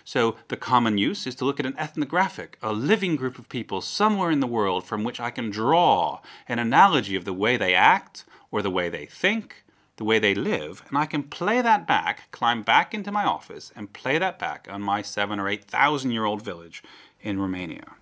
So, 0.06 0.38
the 0.48 0.56
common 0.56 0.98
use 0.98 1.28
is 1.28 1.36
to 1.36 1.46
look 1.46 1.60
at 1.60 1.66
an 1.66 1.78
ethnographic, 1.78 2.58
a 2.62 2.72
living 2.72 3.18
group 3.18 3.38
of 3.38 3.50
people 3.50 3.82
somewhere 3.82 4.32
in 4.32 4.40
the 4.40 4.48
world 4.48 4.86
from 4.86 5.04
which 5.04 5.20
I 5.20 5.30
can 5.30 5.50
draw 5.50 6.22
an 6.48 6.60
analogy 6.60 7.16
of 7.16 7.26
the 7.26 7.34
way 7.34 7.58
they 7.58 7.76
act, 7.76 8.24
or 8.50 8.62
the 8.62 8.72
way 8.72 8.88
they 8.88 9.06
think, 9.06 9.64
the 9.98 10.04
way 10.04 10.20
they 10.20 10.34
live, 10.34 10.84
and 10.88 10.98
I 10.98 11.06
can 11.06 11.24
play 11.24 11.62
that 11.62 11.86
back, 11.86 12.32
climb 12.32 12.64
back 12.64 12.94
into 12.94 13.12
my 13.12 13.26
office, 13.26 13.72
and 13.76 13.94
play 13.94 14.18
that 14.18 14.40
back 14.40 14.68
on 14.70 14.82
my 14.82 15.02
seven 15.02 15.40
or 15.40 15.48
eight 15.48 15.66
thousand 15.66 16.12
year 16.12 16.26
old 16.26 16.42
village 16.42 16.84
in 17.22 17.40
Romania. 17.40 17.96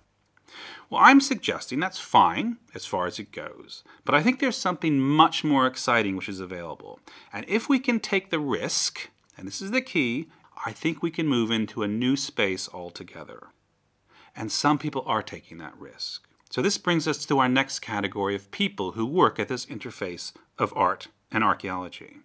Well, 0.92 1.00
I'm 1.02 1.22
suggesting 1.22 1.80
that's 1.80 1.98
fine 1.98 2.58
as 2.74 2.84
far 2.84 3.06
as 3.06 3.18
it 3.18 3.32
goes, 3.32 3.82
but 4.04 4.14
I 4.14 4.22
think 4.22 4.40
there's 4.40 4.58
something 4.58 5.00
much 5.00 5.42
more 5.42 5.66
exciting 5.66 6.16
which 6.16 6.28
is 6.28 6.38
available. 6.38 7.00
And 7.32 7.46
if 7.48 7.66
we 7.66 7.78
can 7.78 7.98
take 7.98 8.28
the 8.28 8.38
risk, 8.38 9.08
and 9.34 9.48
this 9.48 9.62
is 9.62 9.70
the 9.70 9.80
key, 9.80 10.28
I 10.66 10.72
think 10.72 11.02
we 11.02 11.10
can 11.10 11.26
move 11.26 11.50
into 11.50 11.82
a 11.82 11.88
new 11.88 12.14
space 12.14 12.68
altogether. 12.74 13.46
And 14.36 14.52
some 14.52 14.76
people 14.76 15.02
are 15.06 15.22
taking 15.22 15.56
that 15.58 15.78
risk. 15.78 16.28
So 16.50 16.60
this 16.60 16.76
brings 16.76 17.08
us 17.08 17.24
to 17.24 17.38
our 17.38 17.48
next 17.48 17.78
category 17.78 18.34
of 18.34 18.50
people 18.50 18.92
who 18.92 19.06
work 19.06 19.38
at 19.38 19.48
this 19.48 19.64
interface 19.64 20.34
of 20.58 20.74
art 20.76 21.08
and 21.30 21.42
archaeology. 21.42 22.18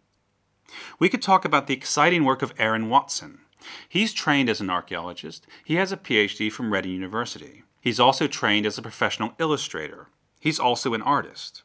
We 1.00 1.08
could 1.08 1.22
talk 1.22 1.46
about 1.46 1.68
the 1.68 1.74
exciting 1.74 2.26
work 2.26 2.42
of 2.42 2.54
Aaron 2.60 2.90
Watson. 2.90 3.40
He's 3.88 4.14
trained 4.14 4.50
as 4.50 4.60
an 4.60 4.70
archaeologist. 4.70 5.48
He 5.64 5.76
has 5.76 5.94
a 5.94 5.98
PhD 5.98 6.52
from 6.52 6.74
Reading 6.74 6.92
University. 6.92 7.64
He's 7.88 8.02
also 8.02 8.28
trained 8.28 8.66
as 8.66 8.78
a 8.78 8.82
professional 8.82 9.32
illustrator. 9.40 10.10
He's 10.42 10.60
also 10.60 10.94
an 10.94 11.02
artist. 11.02 11.64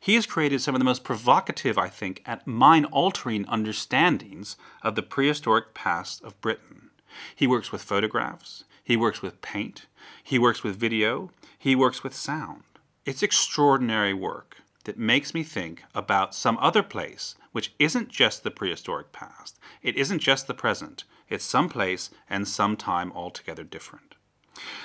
He 0.00 0.14
has 0.14 0.24
created 0.24 0.62
some 0.62 0.74
of 0.74 0.78
the 0.78 0.86
most 0.86 1.04
provocative, 1.04 1.76
I 1.76 1.90
think, 1.90 2.22
and 2.24 2.40
mind 2.46 2.86
altering 2.86 3.44
understandings 3.44 4.56
of 4.82 4.94
the 4.94 5.02
prehistoric 5.02 5.74
past 5.74 6.24
of 6.24 6.40
Britain. 6.40 6.88
He 7.36 7.46
works 7.46 7.72
with 7.72 7.82
photographs, 7.82 8.64
he 8.82 8.96
works 8.96 9.20
with 9.20 9.42
paint, 9.42 9.84
he 10.24 10.38
works 10.38 10.62
with 10.62 10.76
video, 10.76 11.30
he 11.58 11.76
works 11.76 12.02
with 12.02 12.14
sound. 12.14 12.62
It's 13.04 13.22
extraordinary 13.22 14.14
work 14.14 14.62
that 14.84 14.98
makes 14.98 15.34
me 15.34 15.42
think 15.42 15.84
about 15.94 16.34
some 16.34 16.56
other 16.62 16.82
place 16.82 17.34
which 17.52 17.74
isn't 17.78 18.08
just 18.08 18.44
the 18.44 18.50
prehistoric 18.50 19.12
past, 19.12 19.58
it 19.82 19.94
isn't 19.96 20.20
just 20.20 20.46
the 20.46 20.54
present, 20.54 21.04
it's 21.28 21.44
some 21.44 21.68
place 21.68 22.08
and 22.30 22.48
some 22.48 22.78
time 22.78 23.12
altogether 23.12 23.62
different. 23.62 24.14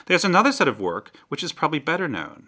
There's 0.05 0.25
another 0.25 0.51
set 0.51 0.67
of 0.67 0.79
work 0.79 1.11
which 1.27 1.43
is 1.43 1.53
probably 1.53 1.79
better 1.79 2.07
known, 2.07 2.47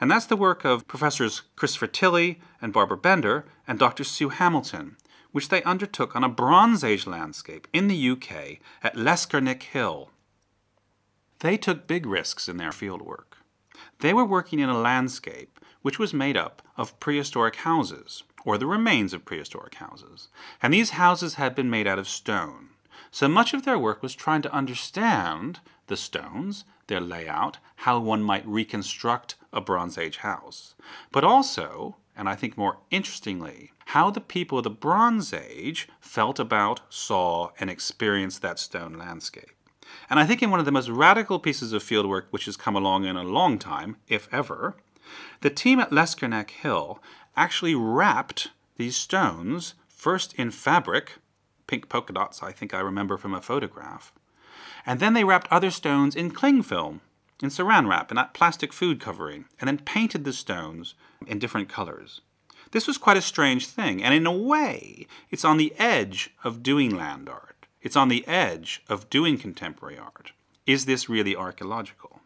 and 0.00 0.10
that's 0.10 0.26
the 0.26 0.36
work 0.36 0.64
of 0.64 0.88
Professors 0.88 1.42
Christopher 1.56 1.86
Tilley 1.86 2.40
and 2.60 2.72
Barbara 2.72 2.96
Bender 2.96 3.46
and 3.66 3.78
Dr. 3.78 4.04
Sue 4.04 4.30
Hamilton, 4.30 4.96
which 5.32 5.48
they 5.48 5.62
undertook 5.62 6.16
on 6.16 6.24
a 6.24 6.28
Bronze 6.28 6.82
Age 6.82 7.06
landscape 7.06 7.68
in 7.72 7.88
the 7.88 8.10
UK 8.10 8.58
at 8.82 8.96
Leskernick 8.96 9.62
Hill. 9.62 10.10
They 11.40 11.56
took 11.56 11.86
big 11.86 12.06
risks 12.06 12.48
in 12.48 12.56
their 12.56 12.70
fieldwork. 12.70 13.38
They 14.00 14.14
were 14.14 14.24
working 14.24 14.58
in 14.58 14.68
a 14.68 14.78
landscape 14.78 15.60
which 15.82 15.98
was 15.98 16.14
made 16.14 16.36
up 16.36 16.62
of 16.76 16.98
prehistoric 16.98 17.56
houses, 17.56 18.22
or 18.44 18.58
the 18.58 18.66
remains 18.66 19.12
of 19.12 19.24
prehistoric 19.24 19.74
houses, 19.74 20.28
and 20.62 20.72
these 20.72 20.90
houses 20.90 21.34
had 21.34 21.54
been 21.54 21.70
made 21.70 21.86
out 21.86 21.98
of 21.98 22.08
stone. 22.08 22.70
So 23.10 23.28
much 23.28 23.54
of 23.54 23.64
their 23.64 23.78
work 23.78 24.02
was 24.02 24.14
trying 24.14 24.42
to 24.42 24.52
understand 24.52 25.60
the 25.86 25.96
stones, 25.96 26.64
their 26.86 27.00
layout, 27.00 27.58
how 27.76 27.98
one 27.98 28.22
might 28.22 28.46
reconstruct 28.46 29.36
a 29.52 29.60
Bronze 29.60 29.98
Age 29.98 30.18
house, 30.18 30.74
but 31.12 31.24
also, 31.24 31.96
and 32.16 32.28
I 32.28 32.34
think 32.34 32.56
more 32.56 32.78
interestingly, 32.90 33.72
how 33.86 34.10
the 34.10 34.20
people 34.20 34.58
of 34.58 34.64
the 34.64 34.70
Bronze 34.70 35.32
Age 35.32 35.88
felt 36.00 36.38
about, 36.38 36.80
saw, 36.88 37.50
and 37.60 37.70
experienced 37.70 38.42
that 38.42 38.58
stone 38.58 38.94
landscape. 38.94 39.52
And 40.10 40.18
I 40.18 40.26
think 40.26 40.42
in 40.42 40.50
one 40.50 40.60
of 40.60 40.66
the 40.66 40.72
most 40.72 40.88
radical 40.88 41.38
pieces 41.38 41.72
of 41.72 41.82
fieldwork 41.82 42.24
which 42.30 42.46
has 42.46 42.56
come 42.56 42.74
along 42.74 43.04
in 43.04 43.16
a 43.16 43.22
long 43.22 43.58
time, 43.58 43.96
if 44.08 44.28
ever, 44.32 44.76
the 45.40 45.50
team 45.50 45.78
at 45.78 45.90
Leskernick 45.90 46.50
Hill 46.50 47.00
actually 47.36 47.74
wrapped 47.74 48.48
these 48.76 48.96
stones 48.96 49.74
first 49.88 50.34
in 50.34 50.50
fabric, 50.50 51.12
pink 51.66 51.88
polka 51.88 52.12
dots, 52.12 52.42
I 52.42 52.52
think 52.52 52.74
I 52.74 52.80
remember 52.80 53.16
from 53.16 53.34
a 53.34 53.40
photograph, 53.40 54.12
and 54.86 55.00
then 55.00 55.12
they 55.12 55.24
wrapped 55.24 55.48
other 55.50 55.70
stones 55.70 56.14
in 56.14 56.30
cling 56.30 56.62
film, 56.62 57.00
in 57.42 57.50
saran 57.50 57.88
wrap, 57.88 58.10
in 58.10 58.16
that 58.16 58.32
plastic 58.32 58.72
food 58.72 59.00
covering, 59.00 59.44
and 59.60 59.68
then 59.68 59.78
painted 59.78 60.24
the 60.24 60.32
stones 60.32 60.94
in 61.26 61.38
different 61.38 61.68
colors. 61.68 62.20
This 62.70 62.86
was 62.86 62.98
quite 62.98 63.16
a 63.16 63.22
strange 63.22 63.66
thing, 63.66 64.02
and 64.02 64.14
in 64.14 64.26
a 64.26 64.32
way, 64.32 65.06
it's 65.30 65.44
on 65.44 65.56
the 65.56 65.74
edge 65.78 66.30
of 66.44 66.62
doing 66.62 66.96
land 66.96 67.28
art. 67.28 67.66
It's 67.82 67.96
on 67.96 68.08
the 68.08 68.26
edge 68.26 68.82
of 68.88 69.10
doing 69.10 69.38
contemporary 69.38 69.98
art. 69.98 70.32
Is 70.66 70.86
this 70.86 71.08
really 71.08 71.36
archaeological? 71.36 72.20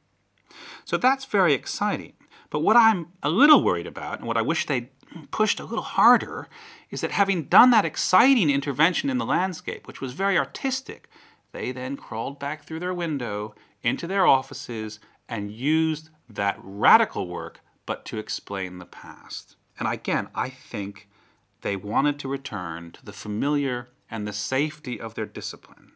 So 0.85 0.97
that's 0.97 1.25
very 1.25 1.55
exciting. 1.55 2.15
But 2.49 2.61
what 2.61 2.77
I'm 2.77 3.09
a 3.23 3.31
little 3.31 3.63
worried 3.63 3.87
about, 3.87 4.19
and 4.19 4.27
what 4.27 4.37
I 4.37 4.43
wish 4.43 4.67
they'd 4.67 4.89
pushed 5.31 5.61
a 5.61 5.65
little 5.65 5.85
harder, 5.85 6.49
is 6.91 7.01
that 7.01 7.13
having 7.13 7.45
done 7.45 7.71
that 7.71 7.85
exciting 7.85 8.51
intervention 8.51 9.11
in 9.11 9.19
the 9.19 9.27
landscape, 9.27 9.87
which 9.87 10.01
was 10.01 10.13
very 10.15 10.39
artistic, 10.39 11.09
they 11.53 11.73
then 11.73 11.97
crawled 11.97 12.39
back 12.39 12.65
through 12.65 12.81
their 12.81 12.95
window 12.95 13.55
into 13.83 14.07
their 14.07 14.27
offices 14.27 15.01
and 15.29 15.53
used 15.53 16.11
that 16.29 16.59
radical 16.63 17.27
work, 17.27 17.61
but 17.87 18.05
to 18.07 18.19
explain 18.19 18.79
the 18.79 18.87
past. 18.87 19.57
And 19.79 19.89
again, 19.89 20.29
I 20.35 20.49
think 20.49 21.09
they 21.63 21.77
wanted 21.77 22.19
to 22.21 22.29
return 22.29 22.93
to 22.93 23.05
the 23.05 23.13
familiar 23.13 23.89
and 24.11 24.27
the 24.27 24.33
safety 24.33 25.01
of 25.01 25.15
their 25.15 25.27
discipline. 25.27 25.93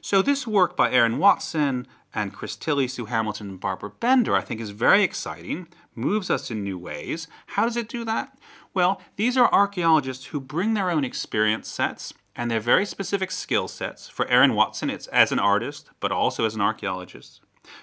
So, 0.00 0.20
this 0.20 0.46
work 0.46 0.76
by 0.76 0.90
Aaron 0.90 1.18
Watson 1.18 1.86
and 2.14 2.32
Chris 2.32 2.56
Tilley, 2.56 2.88
Sue 2.88 3.06
Hamilton, 3.06 3.50
and 3.50 3.60
Barbara 3.60 3.90
Bender, 3.90 4.34
I 4.34 4.40
think 4.40 4.60
is 4.60 4.70
very 4.70 5.02
exciting, 5.02 5.68
moves 5.94 6.28
us 6.28 6.50
in 6.50 6.62
new 6.62 6.76
ways. 6.76 7.28
How 7.46 7.64
does 7.64 7.76
it 7.76 7.88
do 7.88 8.04
that? 8.04 8.36
Well, 8.74 9.00
these 9.16 9.36
are 9.36 9.52
archaeologists 9.52 10.26
who 10.26 10.40
bring 10.40 10.74
their 10.74 10.90
own 10.90 11.04
experience 11.04 11.68
sets 11.68 12.12
and 12.34 12.50
their 12.50 12.60
very 12.60 12.86
specific 12.86 13.30
skill 13.30 13.68
sets. 13.68 14.08
For 14.08 14.26
Aaron 14.28 14.54
Watson, 14.54 14.90
it's 14.90 15.06
as 15.08 15.32
an 15.32 15.38
artist, 15.38 15.90
but 16.00 16.12
also 16.12 16.44
as 16.44 16.54
an 16.54 16.60
archaeologist. 16.60 17.40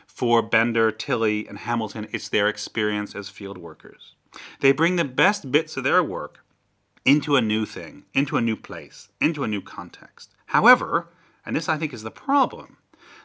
For 0.08 0.42
Bender, 0.42 0.92
Tilley, 0.92 1.48
and 1.48 1.60
Hamilton, 1.60 2.08
it's 2.12 2.30
their 2.30 2.48
experience 2.48 3.16
as 3.16 3.30
field 3.30 3.58
workers. 3.58 4.16
They 4.60 4.72
bring 4.72 4.96
the 4.96 5.06
best 5.06 5.52
bits 5.52 5.78
of 5.78 5.84
their 5.84 6.04
work 6.04 6.44
into 7.06 7.36
a 7.36 7.42
new 7.42 7.66
thing, 7.66 8.06
into 8.14 8.38
a 8.38 8.42
new 8.42 8.56
place, 8.56 9.10
into 9.22 9.44
a 9.44 9.48
new 9.48 9.62
context. 9.62 10.36
However, 10.48 11.10
and 11.46 11.56
this 11.56 11.70
I 11.70 11.78
think 11.78 11.94
is 11.94 12.04
the 12.04 12.12
problem, 12.12 12.78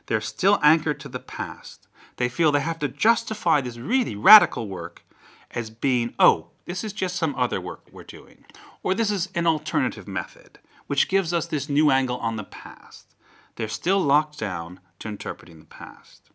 they're 0.07 0.21
still 0.21 0.59
anchored 0.62 1.00
to 1.00 1.09
the 1.09 1.19
past. 1.19 1.88
They 2.16 2.28
feel 2.28 2.52
they 2.52 2.61
have 2.61 2.78
to 2.78 2.88
justify 2.88 3.61
this 3.61 3.76
really 3.76 4.14
radical 4.14 4.69
work 4.69 5.04
as 5.50 5.71
being, 5.71 6.14
oh, 6.19 6.49
this 6.64 6.85
is 6.85 6.93
just 6.93 7.16
some 7.16 7.35
other 7.35 7.61
work 7.61 7.88
we're 7.90 8.04
doing, 8.04 8.45
or 8.83 8.95
this 8.95 9.11
is 9.11 9.28
an 9.35 9.47
alternative 9.47 10.09
method, 10.09 10.59
which 10.87 11.09
gives 11.09 11.33
us 11.33 11.47
this 11.47 11.69
new 11.69 11.91
angle 11.91 12.19
on 12.19 12.37
the 12.37 12.45
past. 12.45 13.14
They're 13.57 13.69
still 13.69 14.00
locked 14.00 14.38
down 14.38 14.81
to 14.99 15.09
interpreting 15.09 15.61
the 15.61 15.67
past. 15.67 16.31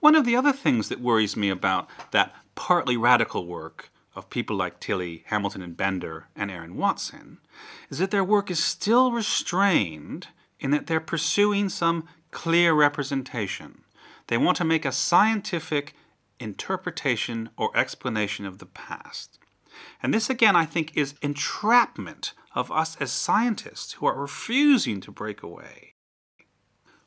One 0.00 0.14
of 0.14 0.24
the 0.24 0.36
other 0.36 0.52
things 0.52 0.88
that 0.88 1.00
worries 1.00 1.36
me 1.36 1.48
about 1.50 1.88
that 2.12 2.34
partly 2.54 2.96
radical 2.96 3.46
work 3.46 3.90
of 4.14 4.30
people 4.30 4.56
like 4.56 4.80
Tilley, 4.80 5.24
Hamilton, 5.26 5.62
and 5.62 5.76
Bender, 5.76 6.28
and 6.34 6.50
Aaron 6.50 6.76
Watson 6.76 7.38
is 7.90 7.98
that 7.98 8.10
their 8.10 8.24
work 8.24 8.50
is 8.50 8.62
still 8.62 9.12
restrained 9.12 10.28
in 10.58 10.70
that 10.70 10.86
they're 10.86 11.00
pursuing 11.00 11.68
some 11.68 12.08
clear 12.30 12.72
representation. 12.72 13.82
They 14.28 14.38
want 14.38 14.56
to 14.58 14.64
make 14.64 14.84
a 14.84 14.92
scientific 14.92 15.94
interpretation 16.40 17.50
or 17.56 17.76
explanation 17.76 18.46
of 18.46 18.58
the 18.58 18.66
past. 18.66 19.38
And 20.02 20.12
this, 20.12 20.30
again, 20.30 20.56
I 20.56 20.64
think, 20.64 20.96
is 20.96 21.14
entrapment 21.22 22.32
of 22.56 22.72
us 22.72 22.96
as 22.98 23.12
scientists 23.12 23.92
who 23.92 24.06
are 24.06 24.18
refusing 24.18 25.00
to 25.02 25.12
break 25.12 25.42
away. 25.42 25.92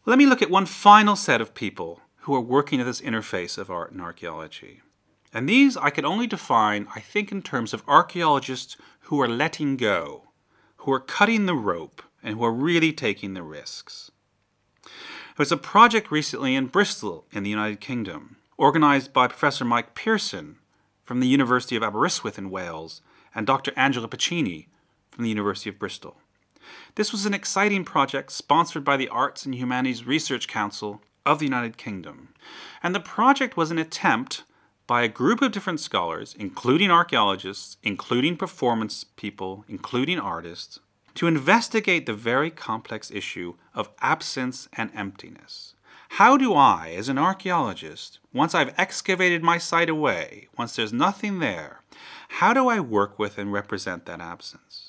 Let 0.06 0.20
me 0.20 0.28
look 0.28 0.44
at 0.44 0.52
one 0.52 0.68
final 0.68 1.16
set 1.16 1.42
of 1.42 1.56
people 1.56 2.02
who 2.22 2.36
are 2.36 2.42
working 2.42 2.80
at 2.80 2.86
this 2.86 3.02
interface 3.02 3.58
of 3.58 3.72
art 3.72 3.92
and 3.92 4.00
archaeology. 4.00 4.82
And 5.34 5.50
these 5.50 5.76
I 5.76 5.90
could 5.90 6.06
only 6.06 6.28
define, 6.28 6.88
I 6.96 7.00
think, 7.00 7.32
in 7.32 7.42
terms 7.42 7.74
of 7.74 7.84
archaeologists 7.88 8.78
who 9.02 9.20
are 9.22 9.28
letting 9.28 9.76
go, 9.76 10.30
who 10.78 10.94
are 10.94 11.00
cutting 11.00 11.48
the 11.48 11.56
rope, 11.56 12.04
and 12.22 12.36
who 12.38 12.44
are 12.46 12.52
really 12.52 12.94
taking 12.94 13.34
the 13.34 13.44
risks. 13.44 14.12
There 14.84 14.92
was 15.40 15.52
a 15.52 15.58
project 15.58 16.12
recently 16.12 16.56
in 16.56 16.68
Bristol, 16.68 17.26
in 17.32 17.44
the 17.44 17.50
United 17.50 17.80
Kingdom, 17.80 18.38
organized 18.58 19.14
by 19.14 19.28
Professor 19.28 19.66
Mike 19.66 19.96
Pearson 19.96 20.58
from 21.04 21.22
the 21.22 21.28
University 21.28 21.76
of 21.76 21.84
Aberystwyth 21.84 22.38
in 22.38 22.50
Wales 22.50 23.02
and 23.34 23.48
Dr. 23.48 23.72
Angela 23.76 24.08
Piccini 24.08 24.68
from 25.20 25.26
the 25.26 25.30
University 25.32 25.70
of 25.70 25.78
Bristol. 25.78 26.16
This 26.96 27.12
was 27.12 27.26
an 27.26 27.34
exciting 27.34 27.84
project 27.84 28.32
sponsored 28.32 28.86
by 28.86 28.96
the 28.96 29.10
Arts 29.10 29.46
and 29.46 29.54
Humanities 29.54 30.08
Research 30.08 30.48
Council 30.48 31.02
of 31.26 31.40
the 31.40 31.46
United 31.46 31.76
Kingdom. 31.76 32.30
And 32.82 32.96
the 32.96 33.02
project 33.02 33.58
was 33.58 33.70
an 33.70 33.78
attempt 33.78 34.44
by 34.88 35.02
a 35.02 35.10
group 35.10 35.42
of 35.42 35.52
different 35.52 35.82
scholars, 35.82 36.38
including 36.40 36.90
archaeologists, 36.90 37.76
including 37.84 38.38
performance 38.38 39.04
people, 39.04 39.66
including 39.68 40.22
artists, 40.22 40.80
to 41.16 41.28
investigate 41.28 42.06
the 42.06 42.14
very 42.14 42.50
complex 42.50 43.12
issue 43.12 43.56
of 43.76 43.90
absence 44.00 44.70
and 44.72 44.90
emptiness. 44.96 45.74
How 46.12 46.38
do 46.38 46.54
I, 46.54 46.94
as 46.96 47.10
an 47.10 47.18
archaeologist, 47.18 48.20
once 48.34 48.56
I've 48.56 48.74
excavated 48.80 49.44
my 49.44 49.58
site 49.58 49.90
away, 49.90 50.48
once 50.58 50.78
there's 50.78 50.94
nothing 50.94 51.40
there, 51.40 51.82
how 52.30 52.54
do 52.54 52.70
I 52.70 52.80
work 52.80 53.20
with 53.20 53.38
and 53.38 53.52
represent 53.52 54.06
that 54.06 54.22
absence? 54.22 54.89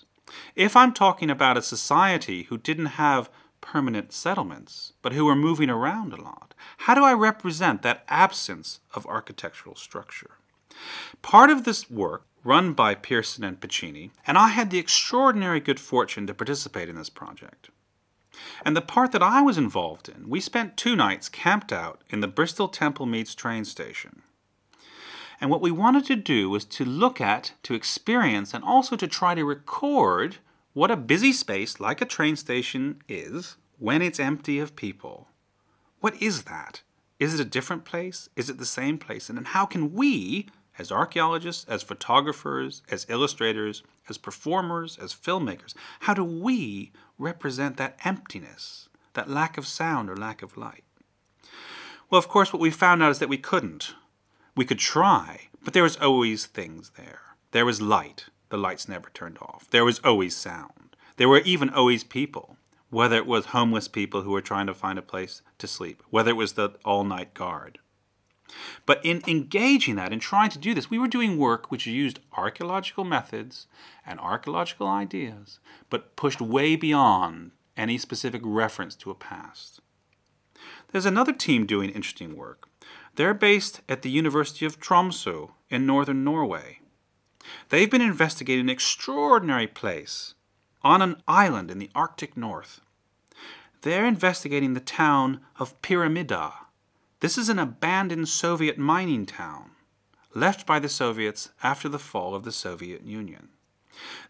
If 0.55 0.77
I'm 0.77 0.93
talking 0.93 1.31
about 1.31 1.57
a 1.57 1.63
society 1.63 2.45
who 2.45 2.59
didn't 2.59 2.87
have 2.87 3.31
permanent 3.61 4.13
settlements, 4.13 4.93
but 5.03 5.13
who 5.13 5.25
were 5.25 5.37
moving 5.37 5.71
around 5.71 6.13
a 6.13 6.21
lot, 6.21 6.55
how 6.79 6.95
do 6.95 7.05
I 7.05 7.13
represent 7.13 7.83
that 7.83 8.05
absence 8.09 8.81
of 8.95 9.07
architectural 9.07 9.77
structure? 9.77 10.33
Part 11.23 11.51
of 11.51 11.65
this 11.65 11.91
work, 11.91 12.27
run 12.43 12.73
by 12.73 12.95
Pearson 12.95 13.45
and 13.45 13.61
Piccini, 13.61 14.11
and 14.27 14.39
I 14.39 14.49
had 14.49 14.71
the 14.71 14.79
extraordinary 14.79 15.61
good 15.61 15.79
fortune 15.79 16.27
to 16.27 16.35
participate 16.35 16.89
in 16.89 16.97
this 16.97 17.11
project. 17.11 17.71
And 18.65 18.77
the 18.77 18.81
part 18.81 19.13
that 19.13 19.23
I 19.23 19.43
was 19.43 19.59
involved 19.59 20.09
in, 20.09 20.29
we 20.29 20.41
spent 20.41 20.77
two 20.77 20.97
nights 20.97 21.29
camped 21.29 21.73
out 21.73 22.03
in 22.09 22.21
the 22.21 22.29
Bristol 22.29 22.69
Temple 22.69 23.05
Meads 23.05 23.35
train 23.35 23.65
station. 23.65 24.23
And 25.41 25.51
what 25.51 25.63
we 25.63 25.71
wanted 25.71 26.05
to 26.07 26.17
do 26.17 26.51
was 26.51 26.65
to 26.67 26.85
look 26.85 27.21
at, 27.21 27.53
to 27.63 27.75
experience, 27.75 28.53
and 28.53 28.63
also 28.63 28.95
to 28.97 29.09
try 29.09 29.35
to 29.35 29.45
record 29.45 30.37
what 30.75 30.91
a 30.91 30.97
busy 30.97 31.33
space 31.33 31.81
like 31.81 32.01
a 32.01 32.07
train 32.07 32.37
station 32.37 33.03
is 33.09 33.57
when 33.79 34.03
it's 34.03 34.21
empty 34.21 34.59
of 34.59 34.77
people. 34.77 35.29
What 36.01 36.21
is 36.23 36.43
that? 36.43 36.83
Is 37.19 37.35
it 37.35 37.41
a 37.41 37.49
different 37.49 37.85
place? 37.85 38.29
Is 38.37 38.49
it 38.51 38.59
the 38.59 38.67
same 38.67 38.99
place? 38.99 39.29
And 39.29 39.39
then 39.39 39.47
how 39.47 39.67
can 39.67 39.93
we, 39.93 40.47
as 40.79 40.93
archaeologists, 40.93 41.65
as 41.69 41.83
photographers, 41.83 42.83
as 42.91 43.07
illustrators, 43.09 43.83
as 44.09 44.19
performers, 44.19 44.99
as 44.99 45.15
filmmakers, 45.15 45.75
how 46.01 46.15
do 46.15 46.25
we 46.25 46.93
represent 47.19 47.77
that 47.77 47.99
emptiness, 48.05 48.89
that 49.15 49.29
lack 49.29 49.59
of 49.59 49.67
sound 49.67 50.09
or 50.09 50.17
lack 50.17 50.43
of 50.43 50.57
light? 50.57 50.85
Well, 52.11 52.19
of 52.19 52.29
course, 52.29 52.53
what 52.53 52.61
we 52.61 52.71
found 52.71 53.03
out 53.03 53.11
is 53.11 53.19
that 53.19 53.29
we 53.29 53.39
couldn't. 53.39 53.95
We 54.57 54.65
could 54.65 54.79
try, 54.79 55.49
but 55.63 55.73
there 55.73 55.83
was 55.83 55.97
always 55.97 56.47
things 56.47 56.93
there. 56.97 57.21
There 57.53 57.67
was 57.67 57.81
light. 57.81 58.27
The 58.49 58.59
lights 58.59 58.89
never 58.89 59.11
turned 59.11 59.39
off. 59.39 59.69
There 59.71 59.85
was 59.85 60.01
always 60.01 60.35
sound. 60.37 60.97
There 61.17 61.29
were 61.29 61.41
even 61.41 61.71
always 61.71 62.05
people 62.05 62.57
whether 62.91 63.17
it 63.17 63.27
was 63.27 63.47
homeless 63.47 63.89
people 63.89 64.23
who 64.23 64.33
were 64.33 64.41
trying 64.41 64.67
to 64.67 64.75
find 64.75 64.99
a 64.99 65.03
place 65.03 65.43
to 65.59 65.67
sleep, 65.67 66.03
whether 66.11 66.31
it 66.31 66.37
was 66.37 66.53
the 66.53 66.71
all 66.85 67.05
night 67.05 67.33
guard. 67.35 67.79
But 68.85 69.01
in 69.05 69.23
engaging 69.29 69.95
that, 69.95 70.13
in 70.13 70.19
trying 70.19 70.51
to 70.51 70.59
do 70.59 70.75
this, 70.75 70.91
we 70.91 70.99
were 70.99 71.07
doing 71.07 71.39
work 71.39 71.71
which 71.71 71.87
used 71.87 72.19
archaeological 72.33 73.05
methods 73.05 73.69
and 74.05 74.19
archaeological 74.19 74.89
ideas, 74.89 75.61
but 75.89 76.17
pushed 76.17 76.41
way 76.41 76.75
beyond 76.75 77.53
any 77.77 77.97
specific 77.97 78.43
reference 78.45 78.97
to 78.97 79.11
a 79.11 79.15
past. 79.15 79.81
There's 80.91 81.07
another 81.07 81.33
team 81.33 81.65
doing 81.65 81.91
interesting 81.91 82.37
work. 82.37 82.69
They're 83.21 83.35
based 83.35 83.83
at 83.87 84.01
the 84.01 84.09
University 84.09 84.65
of 84.65 84.81
Tromsø 84.81 85.51
in 85.69 85.85
northern 85.85 86.25
Norway. 86.25 86.81
They've 87.69 87.91
been 87.91 88.01
investigating 88.01 88.65
an 88.65 88.71
extraordinary 88.71 89.67
place 89.67 90.33
on 90.81 91.03
an 91.03 91.23
island 91.29 91.71
in 91.71 91.79
the 91.79 91.91
Arctic 91.95 92.35
North. 92.35 92.81
They're 93.83 94.07
investigating 94.07 94.73
the 94.73 94.81
town 94.81 95.43
of 95.59 95.83
Pyramiden. 95.83 96.53
This 97.21 97.37
is 97.37 97.51
an 97.51 97.59
abandoned 97.59 98.31
Soviet 98.31 98.79
mining 98.79 99.27
town, 99.27 99.73
left 100.35 100.65
by 100.65 100.79
the 100.79 100.89
Soviets 100.89 101.51
after 101.63 101.91
the 101.91 101.99
fall 101.99 102.35
of 102.35 102.45
the 102.45 102.53
Soviet 102.53 103.03
Union. 103.05 103.51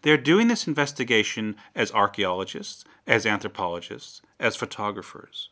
They're 0.02 0.16
doing 0.16 0.48
this 0.48 0.66
investigation 0.66 1.54
as 1.76 1.92
archaeologists, 1.92 2.84
as 3.06 3.24
anthropologists, 3.24 4.20
as 4.40 4.56
photographers. 4.56 5.50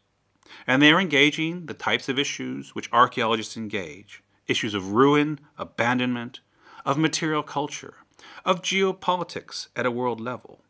And 0.67 0.83
they 0.83 0.93
are 0.93 1.01
engaging 1.01 1.67
the 1.67 1.75
types 1.75 2.09
of 2.09 2.19
issues 2.19 2.75
which 2.75 2.93
archaeologists 2.93 3.57
engage. 3.57 4.23
Issues 4.47 4.75
of 4.75 4.93
ruin, 4.93 5.41
abandonment, 5.59 6.41
of 6.85 6.97
material 6.97 7.43
culture, 7.43 7.95
of 8.45 8.63
geopolitics 8.63 9.69
at 9.77 9.87
a 9.87 9.91
world 9.91 10.21
level, 10.21 10.63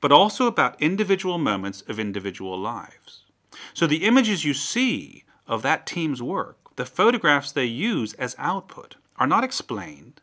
but 0.00 0.12
also 0.12 0.46
about 0.46 0.80
individual 0.80 1.38
moments 1.38 1.82
of 1.82 1.98
individual 1.98 2.58
lives. 2.58 3.24
So 3.74 3.86
the 3.86 4.04
images 4.04 4.44
you 4.44 4.54
see 4.54 5.24
of 5.46 5.62
that 5.62 5.86
team's 5.86 6.22
work, 6.22 6.76
the 6.76 6.86
photographs 6.86 7.52
they 7.52 7.64
use 7.64 8.14
as 8.14 8.36
output, 8.38 8.96
are 9.16 9.26
not 9.26 9.44
explained, 9.44 10.20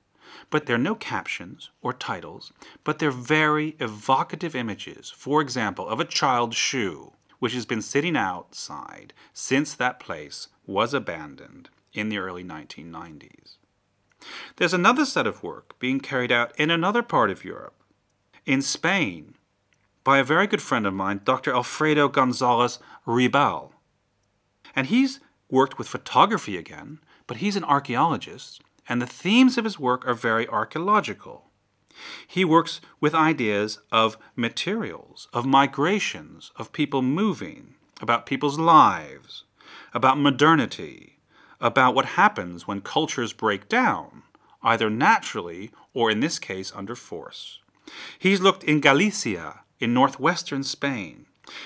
but 0.50 0.66
there 0.66 0.76
are 0.76 0.80
no 0.80 0.96
captions 0.96 1.70
or 1.82 1.94
titles, 1.94 2.52
but 2.84 3.00
they're 3.00 3.12
very 3.12 3.76
evocative 3.80 4.56
images, 4.56 5.12
for 5.16 5.42
example, 5.42 5.88
of 5.88 6.00
a 6.00 6.06
child's 6.06 6.56
shoe, 6.56 7.14
which 7.40 7.54
has 7.54 7.66
been 7.66 7.82
sitting 7.82 8.16
outside 8.16 9.14
since 9.34 9.74
that 9.74 10.00
place 10.00 10.48
was 10.66 10.94
abandoned 10.94 11.70
in 11.94 12.10
the 12.10 12.18
early 12.18 12.44
1990s. 12.44 13.58
There's 14.58 14.74
another 14.74 15.06
set 15.06 15.28
of 15.28 15.44
work 15.44 15.78
being 15.80 16.00
carried 16.00 16.32
out 16.32 16.58
in 16.60 16.72
another 16.72 17.02
part 17.02 17.30
of 17.30 17.46
Europe, 17.46 17.76
in 18.46 18.62
Spain, 18.62 19.36
by 20.04 20.20
a 20.20 20.24
very 20.24 20.48
good 20.48 20.62
friend 20.62 20.86
of 20.86 20.94
mine, 20.94 21.22
Dr. 21.24 21.54
Alfredo 21.54 22.08
Gonzalez 22.08 22.80
Ruibal. 23.08 23.72
And 24.76 24.88
he's 24.88 25.20
worked 25.50 25.78
with 25.78 25.88
photography 25.88 26.58
again, 26.58 27.00
but 27.28 27.38
he's 27.38 27.56
an 27.56 27.64
archaeologist, 27.64 28.62
and 28.88 29.02
the 29.02 29.08
themes 29.08 29.58
of 29.58 29.64
his 29.64 29.80
work 29.80 30.08
are 30.08 30.14
very 30.14 30.48
archaeological. 30.48 31.45
He 32.28 32.44
works 32.44 32.82
with 33.00 33.16
ideas 33.16 33.80
of 33.92 34.18
materials, 34.36 35.28
of 35.34 35.46
migrations, 35.46 36.52
of 36.56 36.72
people 36.74 37.02
moving, 37.02 37.76
about 38.02 38.26
people's 38.26 38.60
lives, 38.60 39.44
about 39.94 40.20
modernity, 40.20 41.20
about 41.62 41.96
what 41.96 42.06
happens 42.06 42.68
when 42.68 42.82
cultures 42.82 43.34
break 43.34 43.70
down, 43.70 44.24
either 44.62 44.90
naturally 44.90 45.72
or 45.94 46.12
in 46.12 46.20
this 46.20 46.40
case 46.40 46.72
under 46.76 46.96
force. 46.96 47.60
He's 48.20 48.42
looked 48.42 48.64
in 48.64 48.82
Galicia, 48.82 49.62
in 49.80 49.94
northwestern 49.94 50.64
Spain, 50.64 51.26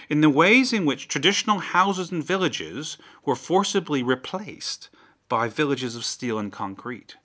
in 0.10 0.22
the 0.22 0.30
ways 0.30 0.74
in 0.74 0.86
which 0.86 1.08
traditional 1.08 1.60
houses 1.60 2.12
and 2.12 2.24
villages 2.24 2.98
were 3.26 3.36
forcibly 3.36 4.04
replaced 4.04 4.90
by 5.30 5.48
villages 5.48 5.96
of 5.96 6.06
steel 6.06 6.38
and 6.38 6.52
concrete. 6.52 7.16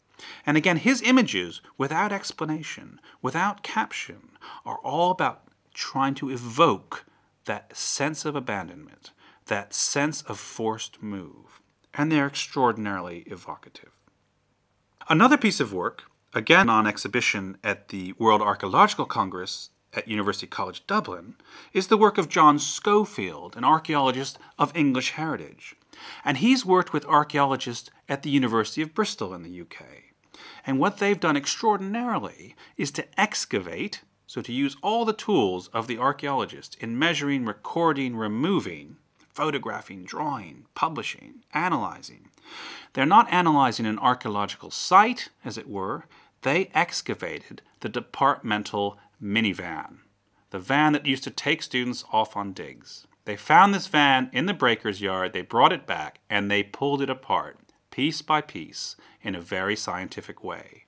And 0.47 0.57
again, 0.57 0.77
his 0.79 1.03
images, 1.03 1.61
without 1.79 2.13
explanation, 2.13 3.01
without 3.23 3.63
caption, 3.63 4.31
are 4.65 4.79
all 4.79 5.11
about 5.11 5.43
trying 5.73 6.15
to 6.15 6.31
evoke 6.31 7.05
that 7.45 7.77
sense 7.77 8.25
of 8.25 8.37
abandonment, 8.37 9.11
that 9.47 9.75
sense 9.75 10.23
of 10.23 10.39
forced 10.39 11.03
move. 11.03 11.61
And 11.93 12.11
they're 12.11 12.27
extraordinarily 12.27 13.21
evocative. 13.27 13.93
Another 15.09 15.37
piece 15.37 15.61
of 15.61 15.73
work, 15.73 16.05
again 16.33 16.69
on 16.69 16.87
exhibition 16.87 17.59
at 17.63 17.89
the 17.89 18.15
World 18.19 18.41
Archaeological 18.41 19.05
Congress 19.05 19.71
at 19.93 20.09
University 20.09 20.47
College 20.47 20.87
Dublin, 20.87 21.35
is 21.73 21.89
the 21.89 21.99
work 21.99 22.19
of 22.19 22.29
John 22.29 22.59
Schofield, 22.59 23.57
an 23.57 23.65
archaeologist 23.65 24.39
of 24.59 24.77
English 24.77 25.11
heritage. 25.11 25.77
And 26.25 26.39
he's 26.39 26.67
worked 26.67 26.93
with 26.93 27.05
archaeologists 27.05 27.91
at 28.09 28.23
the 28.23 28.31
University 28.31 28.83
of 28.83 28.95
Bristol 28.95 29.35
in 29.35 29.43
the 29.43 29.61
UK. 29.61 30.14
And 30.67 30.79
what 30.79 30.99
they've 30.99 31.19
done 31.19 31.37
extraordinarily 31.37 32.55
is 32.77 32.91
to 32.93 33.07
excavate, 33.21 34.03
so 34.27 34.43
to 34.43 34.53
use 34.53 34.77
all 34.83 35.05
the 35.05 35.13
tools 35.13 35.69
of 35.69 35.87
the 35.87 35.99
archaeologist 35.99 36.77
in 36.81 36.99
measuring, 36.99 37.45
recording, 37.45 38.17
removing, 38.17 38.97
photographing, 39.35 40.05
drawing, 40.05 40.67
publishing, 40.75 41.43
analyzing. 41.53 42.29
They're 42.93 43.05
not 43.05 43.33
analyzing 43.33 43.87
an 43.87 43.99
archaeological 43.99 44.71
site, 44.71 45.31
as 45.45 45.59
it 45.59 45.69
were, 45.69 46.05
they 46.43 46.71
excavated 46.75 47.63
the 47.81 47.89
departmental 47.89 48.99
minivan, 49.21 49.99
the 50.51 50.59
van 50.59 50.93
that 50.93 51.07
used 51.07 51.25
to 51.25 51.31
take 51.31 51.63
students 51.63 52.05
off 52.13 52.37
on 52.37 52.53
digs. 52.53 53.07
They 53.25 53.37
found 53.37 53.75
this 53.75 53.87
van 53.87 54.31
in 54.33 54.47
the 54.47 54.55
breaker's 54.55 55.01
yard, 55.01 55.33
they 55.33 55.41
brought 55.41 55.73
it 55.73 55.87
back, 55.87 56.21
and 56.29 56.51
they 56.51 56.63
pulled 56.63 57.01
it 57.01 57.09
apart, 57.09 57.59
piece 57.95 58.23
by 58.23 58.41
piece, 58.41 58.97
in 59.23 59.37
a 59.37 59.41
very 59.41 59.77
scientific 59.77 60.43
way. 60.43 60.83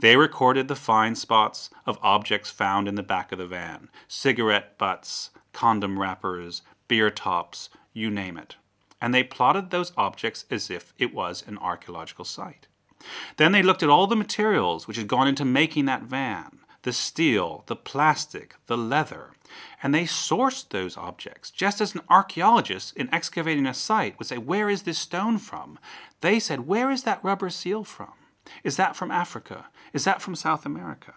They 0.00 0.14
recorded 0.14 0.68
the 0.68 0.76
find 0.76 1.16
spots 1.16 1.70
of 1.86 1.98
objects 2.02 2.50
found 2.50 2.86
in 2.86 2.96
the 2.96 3.02
back 3.02 3.32
of 3.32 3.38
the 3.38 3.46
van 3.46 3.88
cigarette 4.08 4.76
butts, 4.76 5.30
condom 5.54 5.98
wrappers, 5.98 6.60
beer 6.86 7.10
tops, 7.10 7.70
you 7.94 8.10
name 8.10 8.36
it. 8.36 8.56
And 9.00 9.14
they 9.14 9.22
plotted 9.22 9.70
those 9.70 9.94
objects 9.96 10.44
as 10.50 10.68
if 10.68 10.92
it 10.98 11.14
was 11.14 11.42
an 11.46 11.56
archaeological 11.56 12.26
site. 12.26 12.66
Then 13.38 13.52
they 13.52 13.62
looked 13.62 13.82
at 13.82 13.88
all 13.88 14.06
the 14.06 14.14
materials 14.14 14.86
which 14.86 14.98
had 14.98 15.08
gone 15.08 15.28
into 15.28 15.46
making 15.46 15.86
that 15.86 16.02
van 16.02 16.59
the 16.82 16.92
steel, 16.92 17.64
the 17.66 17.76
plastic, 17.76 18.54
the 18.66 18.76
leather, 18.76 19.32
and 19.82 19.94
they 19.94 20.04
sourced 20.04 20.68
those 20.68 20.96
objects. 20.96 21.50
Just 21.50 21.80
as 21.80 21.94
an 21.94 22.02
archaeologist 22.08 22.96
in 22.96 23.12
excavating 23.12 23.66
a 23.66 23.74
site 23.74 24.18
would 24.18 24.28
say, 24.28 24.38
Where 24.38 24.70
is 24.70 24.82
this 24.82 24.98
stone 24.98 25.38
from? 25.38 25.78
They 26.20 26.38
said, 26.38 26.66
Where 26.66 26.90
is 26.90 27.02
that 27.04 27.22
rubber 27.24 27.50
seal 27.50 27.84
from? 27.84 28.12
Is 28.64 28.76
that 28.76 28.96
from 28.96 29.10
Africa? 29.10 29.66
Is 29.92 30.04
that 30.04 30.22
from 30.22 30.34
South 30.34 30.64
America? 30.64 31.14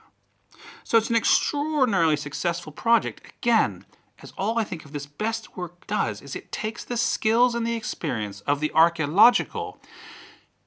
So 0.84 0.98
it's 0.98 1.10
an 1.10 1.16
extraordinarily 1.16 2.18
successful 2.18 2.72
project. 2.72 3.22
Again, 3.40 3.86
as 4.22 4.34
all 4.38 4.58
I 4.58 4.64
think 4.64 4.86
of 4.86 4.94
this 4.94 5.06
best 5.06 5.58
work 5.58 5.86
does 5.88 6.22
is 6.22 6.36
it 6.36 6.52
takes 6.52 6.84
the 6.84 6.98
skills 6.98 7.56
and 7.56 7.66
the 7.66 7.76
experience 7.76 8.42
of 8.42 8.60
the 8.60 8.72
archaeological, 8.74 9.80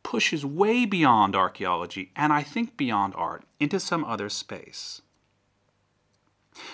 pushes 0.06 0.46
way 0.46 0.86
beyond 0.86 1.34
archaeology, 1.34 2.12
and 2.14 2.32
I 2.32 2.44
think 2.44 2.76
beyond 2.76 3.12
art, 3.16 3.42
into 3.58 3.80
some 3.80 4.04
other 4.04 4.28
space. 4.28 5.02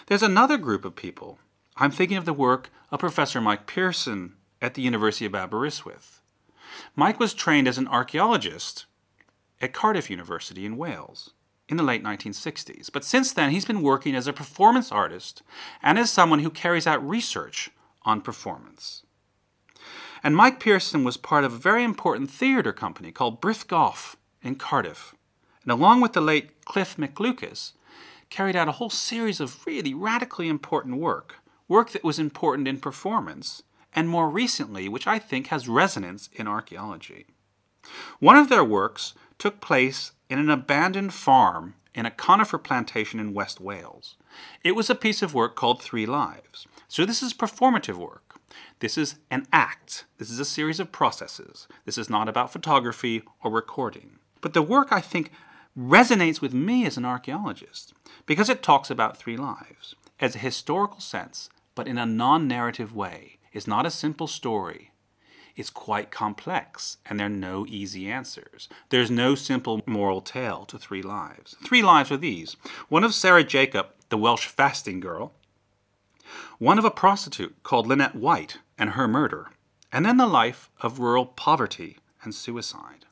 There's 0.06 0.22
another 0.22 0.58
group 0.58 0.84
of 0.84 0.94
people. 0.94 1.38
I'm 1.78 1.90
thinking 1.90 2.18
of 2.18 2.26
the 2.26 2.34
work 2.34 2.68
of 2.90 3.00
Professor 3.00 3.40
Mike 3.40 3.66
Pearson 3.66 4.34
at 4.60 4.74
the 4.74 4.82
University 4.82 5.24
of 5.24 5.34
Aberystwyth. 5.34 6.20
Mike 6.94 7.18
was 7.18 7.32
trained 7.32 7.66
as 7.66 7.78
an 7.78 7.88
archaeologist 7.88 8.84
at 9.62 9.72
Cardiff 9.72 10.10
University 10.10 10.66
in 10.66 10.76
Wales 10.76 11.30
in 11.70 11.78
the 11.78 11.82
late 11.82 12.04
1960s. 12.04 12.92
But 12.92 13.02
since 13.02 13.32
then, 13.32 13.50
he's 13.50 13.64
been 13.64 13.80
working 13.80 14.14
as 14.14 14.26
a 14.26 14.34
performance 14.34 14.92
artist 14.92 15.42
and 15.82 15.98
as 15.98 16.10
someone 16.10 16.40
who 16.40 16.50
carries 16.50 16.86
out 16.86 17.08
research 17.08 17.70
on 18.02 18.20
performance. 18.20 19.04
And 20.24 20.36
Mike 20.36 20.60
Pearson 20.60 21.02
was 21.02 21.16
part 21.16 21.44
of 21.44 21.52
a 21.52 21.58
very 21.58 21.82
important 21.82 22.30
theatre 22.30 22.72
company 22.72 23.10
called 23.10 23.40
Brith 23.40 23.66
Gof 23.66 24.16
in 24.42 24.54
Cardiff. 24.54 25.14
And 25.62 25.72
along 25.72 26.00
with 26.00 26.12
the 26.12 26.20
late 26.20 26.64
Cliff 26.64 26.96
McLucas, 26.96 27.72
carried 28.30 28.56
out 28.56 28.68
a 28.68 28.72
whole 28.72 28.90
series 28.90 29.40
of 29.40 29.66
really 29.66 29.92
radically 29.92 30.48
important 30.48 30.96
work, 30.96 31.36
work 31.68 31.90
that 31.90 32.04
was 32.04 32.18
important 32.18 32.68
in 32.68 32.78
performance, 32.78 33.62
and 33.94 34.08
more 34.08 34.30
recently, 34.30 34.88
which 34.88 35.06
I 35.06 35.18
think 35.18 35.48
has 35.48 35.68
resonance 35.68 36.28
in 36.32 36.46
archaeology. 36.46 37.26
One 38.20 38.36
of 38.36 38.48
their 38.48 38.64
works 38.64 39.14
took 39.38 39.60
place 39.60 40.12
in 40.30 40.38
an 40.38 40.50
abandoned 40.50 41.12
farm 41.12 41.74
in 41.94 42.06
a 42.06 42.10
conifer 42.10 42.58
plantation 42.58 43.20
in 43.20 43.34
West 43.34 43.60
Wales. 43.60 44.16
It 44.64 44.76
was 44.76 44.88
a 44.88 44.94
piece 44.94 45.20
of 45.20 45.34
work 45.34 45.56
called 45.56 45.82
Three 45.82 46.06
Lives. 46.06 46.66
So 46.88 47.04
this 47.04 47.22
is 47.22 47.34
performative 47.34 47.96
work. 47.96 48.31
This 48.80 48.98
is 48.98 49.16
an 49.30 49.46
act. 49.52 50.04
This 50.18 50.30
is 50.30 50.38
a 50.38 50.44
series 50.44 50.80
of 50.80 50.92
processes. 50.92 51.68
This 51.84 51.98
is 51.98 52.10
not 52.10 52.28
about 52.28 52.52
photography 52.52 53.22
or 53.42 53.50
recording. 53.50 54.18
But 54.40 54.54
the 54.54 54.62
work, 54.62 54.88
I 54.90 55.00
think, 55.00 55.30
resonates 55.78 56.40
with 56.40 56.52
me 56.52 56.84
as 56.84 56.96
an 56.96 57.04
archaeologist 57.04 57.94
because 58.26 58.48
it 58.48 58.62
talks 58.62 58.90
about 58.90 59.16
three 59.16 59.36
lives 59.36 59.94
as 60.20 60.34
a 60.34 60.38
historical 60.40 61.00
sense, 61.00 61.48
but 61.74 61.88
in 61.88 61.98
a 61.98 62.06
non 62.06 62.46
narrative 62.46 62.94
way. 62.94 63.38
It's 63.52 63.66
not 63.66 63.84
a 63.86 63.90
simple 63.90 64.26
story 64.26 64.92
It's 65.54 65.68
quite 65.68 66.10
complex, 66.10 66.96
and 67.04 67.18
there 67.20 67.26
are 67.26 67.30
no 67.30 67.66
easy 67.68 68.10
answers. 68.10 68.68
There's 68.88 69.10
no 69.10 69.34
simple 69.34 69.82
moral 69.86 70.22
tale 70.22 70.64
to 70.66 70.78
Three 70.78 71.02
Lives. 71.02 71.56
Three 71.62 71.82
lives 71.82 72.10
are 72.10 72.16
these 72.16 72.56
one 72.88 73.04
of 73.04 73.14
Sarah 73.14 73.44
Jacob, 73.44 73.88
the 74.08 74.16
Welsh 74.16 74.46
fasting 74.46 75.00
girl, 75.00 75.32
one 76.62 76.78
of 76.78 76.84
a 76.84 76.90
prostitute 76.92 77.60
called 77.64 77.88
Lynette 77.88 78.14
White 78.14 78.58
and 78.78 78.90
her 78.90 79.08
murder, 79.08 79.50
and 79.90 80.06
then 80.06 80.16
the 80.16 80.28
life 80.28 80.70
of 80.80 81.00
rural 81.00 81.26
poverty 81.26 81.98
and 82.22 82.32
suicide. 82.32 83.04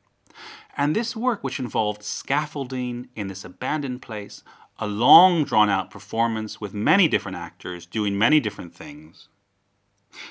And 0.76 0.94
this 0.94 1.16
work, 1.16 1.42
which 1.42 1.58
involved 1.58 2.04
scaffolding 2.04 3.08
in 3.16 3.26
this 3.26 3.44
abandoned 3.44 4.02
place, 4.02 4.44
a 4.78 4.86
long 4.86 5.42
drawn 5.42 5.68
out 5.68 5.90
performance 5.90 6.60
with 6.60 6.72
many 6.72 7.08
different 7.08 7.38
actors 7.38 7.86
doing 7.86 8.16
many 8.16 8.38
different 8.38 8.72
things. 8.72 9.26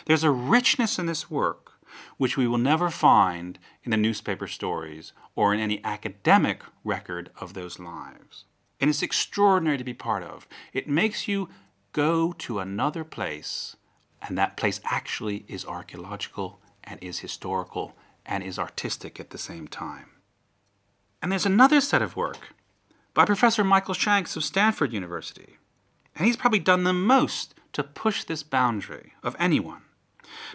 There's 0.05 0.23
a 0.23 0.32
richness 0.32 0.97
in 0.97 1.05
this 1.05 1.29
work 1.29 1.73
which 2.15 2.38
we 2.38 2.47
will 2.47 2.58
never 2.58 2.89
find 2.89 3.60
in 3.84 3.91
the 3.91 3.97
newspaper 3.97 4.47
stories 4.47 5.12
or 5.36 5.53
in 5.53 5.60
any 5.60 5.84
academic 5.84 6.62
record 6.86 7.32
of 7.41 7.53
those 7.53 7.79
lives. 7.79 8.45
And 8.79 8.89
it's 8.89 9.03
extraordinary 9.03 9.77
to 9.77 9.84
be 9.84 9.93
part 9.93 10.23
of. 10.23 10.47
It 10.71 10.88
makes 10.88 11.27
you 11.27 11.49
go 11.93 12.34
to 12.34 12.60
another 12.60 13.04
place, 13.04 13.75
and 14.21 14.38
that 14.38 14.58
place 14.58 14.80
actually 14.84 15.45
is 15.47 15.65
archaeological 15.65 16.60
and 16.84 17.02
is 17.02 17.19
historical 17.19 17.95
and 18.25 18.43
is 18.43 18.60
artistic 18.60 19.19
at 19.19 19.32
the 19.32 19.38
same 19.38 19.67
time. 19.67 20.12
And 21.21 21.32
there's 21.32 21.45
another 21.45 21.82
set 21.82 22.02
of 22.02 22.15
work 22.15 22.56
by 23.13 23.25
Professor 23.25 23.63
Michael 23.63 23.93
Shanks 23.93 24.36
of 24.36 24.43
Stanford 24.43 24.93
University. 24.93 25.58
And 26.15 26.25
he's 26.25 26.38
probably 26.38 26.60
done 26.60 26.84
the 26.84 26.93
most 26.93 27.56
to 27.73 27.84
push 27.84 28.23
this 28.23 28.43
boundary 28.43 29.13
of 29.23 29.36
anyone. 29.39 29.82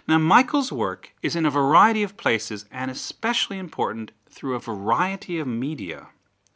Now, 0.07 0.17
Michael's 0.17 0.71
work 0.71 1.11
is 1.21 1.35
in 1.35 1.45
a 1.45 1.51
variety 1.51 2.01
of 2.03 2.17
places 2.17 2.65
and 2.71 2.89
especially 2.89 3.57
important 3.57 4.11
through 4.29 4.55
a 4.55 4.59
variety 4.59 5.37
of 5.39 5.47
media 5.47 6.07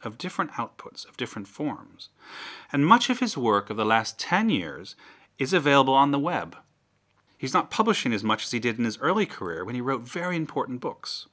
of 0.02 0.18
different 0.18 0.52
outputs, 0.52 1.08
of 1.08 1.16
different 1.16 1.48
forms. 1.48 2.08
And 2.72 2.86
much 2.86 3.10
of 3.10 3.20
his 3.20 3.36
work 3.36 3.70
of 3.70 3.76
the 3.76 3.84
last 3.84 4.18
10 4.18 4.50
years 4.50 4.96
is 5.38 5.52
available 5.52 5.94
on 5.94 6.10
the 6.10 6.18
web. 6.18 6.56
He's 7.36 7.54
not 7.54 7.70
publishing 7.70 8.12
as 8.12 8.22
much 8.22 8.44
as 8.44 8.50
he 8.50 8.58
did 8.58 8.78
in 8.78 8.84
his 8.84 8.98
early 8.98 9.26
career 9.26 9.64
when 9.64 9.74
he 9.74 9.80
wrote 9.80 10.02
very 10.02 10.36
important 10.36 10.80
books. 10.80 11.26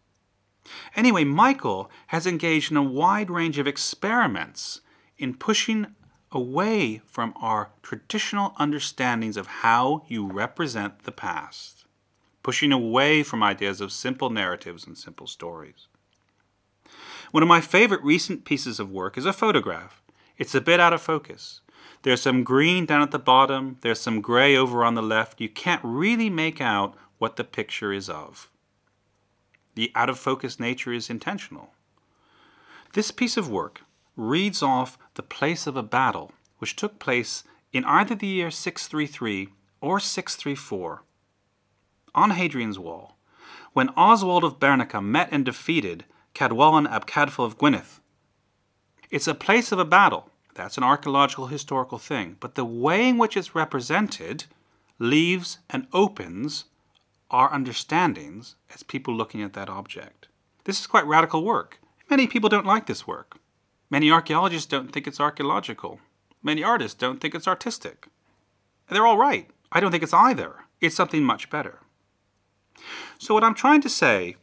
Anyway, 0.96 1.24
Michael 1.24 1.90
has 2.08 2.26
engaged 2.26 2.72
in 2.72 2.78
a 2.78 2.84
wide 2.84 3.30
range 3.30 3.58
of 3.58 3.68
experiments 3.68 4.82
in 5.18 5.34
pushing 5.34 5.88
away 6.32 7.02
from 7.06 7.34
our 7.42 7.72
traditional 7.82 8.54
understandings 8.58 9.38
of 9.38 9.48
how 9.48 10.04
you 10.08 10.26
represent 10.26 11.04
the 11.04 11.12
past, 11.12 11.86
pushing 12.44 12.72
away 12.72 13.24
from 13.24 13.44
ideas 13.44 13.82
of 13.82 13.92
simple 13.92 14.30
narratives 14.30 14.86
and 14.86 14.98
simple 14.98 15.28
stories. 15.28 15.88
One 17.32 17.44
of 17.44 17.50
my 17.50 17.62
favorite 17.62 18.04
recent 18.04 18.46
pieces 18.46 18.80
of 18.80 18.92
work 18.92 19.18
is 19.18 19.26
a 19.26 19.34
photograph. 19.34 20.02
It's 20.38 20.56
a 20.56 20.62
bit 20.62 20.80
out 20.80 20.94
of 20.94 21.02
focus. 21.02 21.62
There's 22.04 22.22
some 22.22 22.44
green 22.44 22.86
down 22.86 23.02
at 23.02 23.12
the 23.12 23.20
bottom, 23.20 23.78
there's 23.82 24.00
some 24.00 24.22
gray 24.22 24.56
over 24.56 24.84
on 24.84 24.96
the 24.96 25.02
left. 25.02 25.42
You 25.42 25.50
can't 25.50 25.82
really 25.84 26.30
make 26.30 26.62
out 26.62 26.96
what 27.18 27.36
the 27.36 27.44
picture 27.44 27.92
is 27.92 28.10
of. 28.10 28.50
The 29.76 29.92
out 29.96 30.10
of 30.10 30.18
focus 30.18 30.60
nature 30.60 30.94
is 30.94 31.10
intentional. 31.10 31.74
This 32.94 33.12
piece 33.12 33.36
of 33.36 33.50
work 33.50 33.82
reads 34.16 34.64
off 34.64 34.98
the 35.16 35.24
place 35.24 35.68
of 35.68 35.76
a 35.76 35.84
battle 35.84 36.32
which 36.60 36.76
took 36.76 36.98
place 37.00 37.44
in 37.74 37.84
either 37.86 38.16
the 38.16 38.28
year 38.28 38.50
633 38.50 39.50
or 39.82 40.00
634 40.00 41.04
on 42.16 42.32
Hadrian's 42.32 42.80
Wall, 42.80 43.18
when 43.74 43.90
Oswald 43.90 44.44
of 44.44 44.60
Bernicia 44.60 45.04
met 45.04 45.30
and 45.32 45.46
defeated 45.46 46.06
Cadwallon 46.38 46.88
ab 46.88 47.08
Cadfan 47.08 47.46
of 47.46 47.58
Gwynedd. 47.58 48.00
It's 49.10 49.28
a 49.28 49.34
place 49.34 49.72
of 49.72 49.80
a 49.80 49.86
battle. 49.86 50.30
That's 50.54 50.78
an 50.78 50.84
archaeological 50.84 51.48
historical 51.48 51.98
thing. 51.98 52.38
But 52.40 52.54
the 52.54 52.64
way 52.64 53.10
in 53.10 53.18
which 53.18 53.36
it's 53.36 53.56
represented 53.56 54.46
leaves 55.00 55.58
and 55.68 55.88
opens 55.94 56.66
our 57.32 57.52
understandings 57.52 58.56
as 58.72 58.84
people 58.84 59.16
looking 59.16 59.42
at 59.42 59.54
that 59.54 59.68
object. 59.68 60.28
This 60.66 60.80
is 60.80 60.86
quite 60.86 61.08
radical 61.08 61.44
work. 61.44 61.80
Many 62.08 62.28
people 62.28 62.50
don't 62.50 62.68
like 62.68 62.86
this 62.86 63.08
work. 63.08 63.40
Many 63.90 64.12
archaeologists 64.12 64.68
don't 64.68 64.92
think 64.92 65.08
it's 65.08 65.20
archaeological. 65.20 66.00
Many 66.44 66.64
artists 66.64 66.98
don't 67.00 67.20
think 67.20 67.34
it's 67.34 67.48
artistic. 67.48 68.08
They're 68.90 69.08
all 69.08 69.18
right. 69.18 69.50
I 69.72 69.80
don't 69.80 69.90
think 69.90 70.04
it's 70.04 70.14
either. 70.14 70.66
It's 70.82 70.96
something 70.96 71.24
much 71.24 71.50
better. 71.50 71.80
So, 73.18 73.34
what 73.34 73.44
I'm 73.44 73.56
trying 73.56 73.82
to 73.82 73.90
say 73.90 74.36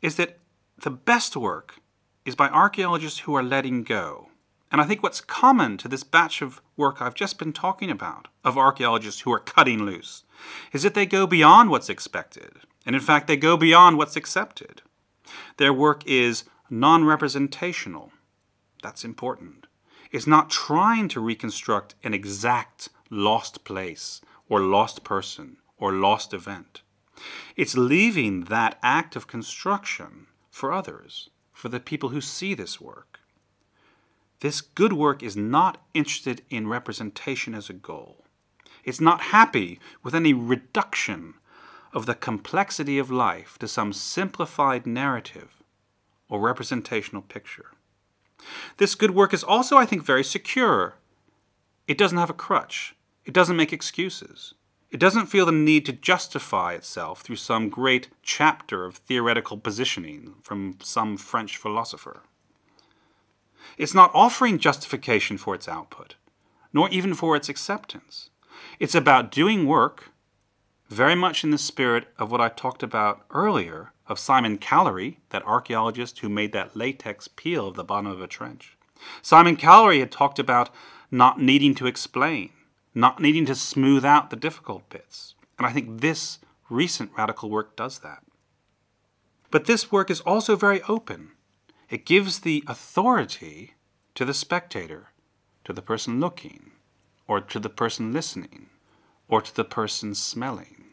is 0.00 0.14
that 0.16 0.38
the 0.82 0.90
best 0.90 1.36
work 1.36 1.76
is 2.24 2.34
by 2.34 2.48
archaeologists 2.48 3.20
who 3.20 3.34
are 3.36 3.42
letting 3.42 3.84
go. 3.84 4.28
And 4.70 4.80
I 4.80 4.84
think 4.84 5.02
what's 5.02 5.20
common 5.20 5.76
to 5.78 5.88
this 5.88 6.02
batch 6.02 6.42
of 6.42 6.60
work 6.76 7.00
I've 7.00 7.14
just 7.14 7.38
been 7.38 7.52
talking 7.52 7.90
about, 7.90 8.28
of 8.44 8.58
archaeologists 8.58 9.20
who 9.20 9.32
are 9.32 9.38
cutting 9.38 9.84
loose, 9.84 10.24
is 10.72 10.82
that 10.82 10.94
they 10.94 11.06
go 11.06 11.26
beyond 11.26 11.70
what's 11.70 11.88
expected. 11.88 12.54
And 12.84 12.96
in 12.96 13.02
fact, 13.02 13.28
they 13.28 13.36
go 13.36 13.56
beyond 13.56 13.96
what's 13.96 14.16
accepted. 14.16 14.82
Their 15.56 15.72
work 15.72 16.02
is 16.04 16.44
non 16.68 17.04
representational. 17.04 18.10
That's 18.82 19.04
important. 19.04 19.66
It's 20.10 20.26
not 20.26 20.50
trying 20.50 21.08
to 21.08 21.20
reconstruct 21.20 21.94
an 22.02 22.12
exact 22.12 22.88
lost 23.08 23.62
place 23.62 24.20
or 24.48 24.60
lost 24.60 25.04
person 25.04 25.58
or 25.78 25.92
lost 25.92 26.34
event. 26.34 26.82
It's 27.56 27.76
leaving 27.76 28.44
that 28.44 28.78
act 28.82 29.14
of 29.14 29.28
construction 29.28 30.26
for 30.52 30.70
others, 30.70 31.30
for 31.52 31.68
the 31.68 31.80
people 31.80 32.10
who 32.10 32.20
see 32.20 32.54
this 32.54 32.80
work. 32.80 33.18
This 34.40 34.60
good 34.60 34.92
work 34.92 35.22
is 35.22 35.36
not 35.36 35.82
interested 35.94 36.42
in 36.50 36.68
representation 36.68 37.54
as 37.54 37.70
a 37.70 37.72
goal. 37.72 38.24
It's 38.84 39.00
not 39.00 39.32
happy 39.32 39.80
with 40.02 40.14
any 40.14 40.34
reduction 40.34 41.34
of 41.94 42.06
the 42.06 42.14
complexity 42.14 42.98
of 42.98 43.10
life 43.10 43.58
to 43.58 43.68
some 43.68 43.92
simplified 43.92 44.86
narrative 44.86 45.62
or 46.28 46.40
representational 46.40 47.22
picture. 47.22 47.70
This 48.76 48.94
good 48.94 49.12
work 49.12 49.32
is 49.32 49.44
also, 49.44 49.76
I 49.76 49.86
think, 49.86 50.04
very 50.04 50.24
secure. 50.24 50.96
It 51.88 51.96
doesn't 51.96 52.18
have 52.18 52.30
a 52.30 52.34
crutch. 52.34 52.94
It 53.24 53.32
doesn't 53.32 53.56
make 53.56 53.72
excuses. 53.72 54.54
It 54.92 55.00
doesn't 55.00 55.26
feel 55.26 55.46
the 55.46 55.52
need 55.52 55.86
to 55.86 55.92
justify 55.92 56.74
itself 56.74 57.22
through 57.22 57.36
some 57.36 57.70
great 57.70 58.10
chapter 58.22 58.84
of 58.84 58.96
theoretical 58.96 59.56
positioning 59.56 60.34
from 60.42 60.76
some 60.82 61.16
French 61.16 61.56
philosopher. 61.56 62.24
It's 63.78 63.94
not 63.94 64.10
offering 64.12 64.58
justification 64.58 65.38
for 65.38 65.54
its 65.54 65.66
output, 65.66 66.16
nor 66.74 66.90
even 66.90 67.14
for 67.14 67.34
its 67.34 67.48
acceptance. 67.48 68.28
It's 68.78 68.94
about 68.94 69.32
doing 69.32 69.66
work 69.66 70.10
very 70.90 71.14
much 71.14 71.42
in 71.42 71.52
the 71.52 71.58
spirit 71.58 72.08
of 72.18 72.30
what 72.30 72.42
I 72.42 72.50
talked 72.50 72.82
about 72.82 73.24
earlier 73.30 73.94
of 74.08 74.18
Simon 74.18 74.58
Callery, 74.58 75.16
that 75.30 75.46
archaeologist 75.46 76.18
who 76.18 76.28
made 76.28 76.52
that 76.52 76.76
latex 76.76 77.28
peel 77.28 77.68
of 77.68 77.76
the 77.76 77.84
bottom 77.84 78.10
of 78.10 78.20
a 78.20 78.26
trench. 78.26 78.76
Simon 79.22 79.56
Callery 79.56 80.00
had 80.00 80.12
talked 80.12 80.38
about 80.38 80.68
not 81.10 81.40
needing 81.40 81.74
to 81.76 81.86
explain, 81.86 82.50
not 82.94 83.20
needing 83.20 83.46
to 83.46 83.54
smooth 83.54 84.04
out 84.04 84.30
the 84.30 84.36
difficult 84.36 84.88
bits. 84.88 85.34
And 85.58 85.66
I 85.66 85.72
think 85.72 86.00
this 86.00 86.38
recent 86.68 87.10
radical 87.16 87.50
work 87.50 87.76
does 87.76 88.00
that. 88.00 88.22
But 89.50 89.66
this 89.66 89.92
work 89.92 90.10
is 90.10 90.20
also 90.22 90.56
very 90.56 90.82
open. 90.88 91.32
It 91.90 92.06
gives 92.06 92.40
the 92.40 92.64
authority 92.66 93.74
to 94.14 94.24
the 94.24 94.34
spectator, 94.34 95.08
to 95.64 95.72
the 95.72 95.82
person 95.82 96.20
looking, 96.20 96.72
or 97.26 97.40
to 97.40 97.58
the 97.58 97.68
person 97.68 98.12
listening, 98.12 98.70
or 99.28 99.42
to 99.42 99.54
the 99.54 99.64
person 99.64 100.14
smelling, 100.14 100.86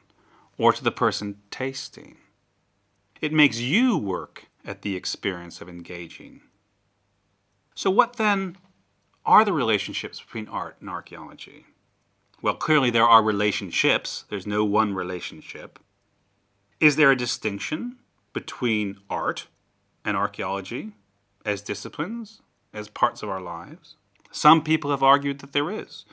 or 0.58 0.74
to 0.74 0.84
the 0.84 0.92
person 0.92 1.38
tasting. 1.52 2.18
It 3.22 3.34
makes 3.34 3.60
you 3.60 3.98
work 3.98 4.48
at 4.66 4.82
the 4.82 4.96
experience 4.96 5.62
of 5.62 5.70
engaging. 5.70 6.42
So, 7.76 7.90
what 7.90 8.18
then 8.18 8.58
are 9.26 9.46
the 9.46 9.54
relationships 9.54 10.20
between 10.20 10.48
art 10.48 10.78
and 10.80 10.90
archaeology? 10.90 11.66
Well, 12.42 12.54
clearly 12.54 12.90
there 12.90 13.08
are 13.08 13.22
relationships, 13.22 14.26
there's 14.30 14.48
no 14.48 14.64
one 14.64 14.94
relationship. 14.94 15.80
Is 16.80 16.96
there 16.96 17.12
a 17.12 17.18
distinction 17.18 17.98
between 18.32 18.98
art 19.10 19.48
and 20.06 20.16
archaeology 20.16 20.94
as 21.46 21.62
disciplines, 21.62 22.42
as 22.74 22.88
parts 22.88 23.22
of 23.22 23.30
our 23.30 23.42
lives? 23.42 23.96
Some 24.32 24.64
people 24.64 24.92
have 24.92 25.04
argued 25.04 25.40
that 25.40 25.54
there 25.54 25.70
is. 25.70 26.06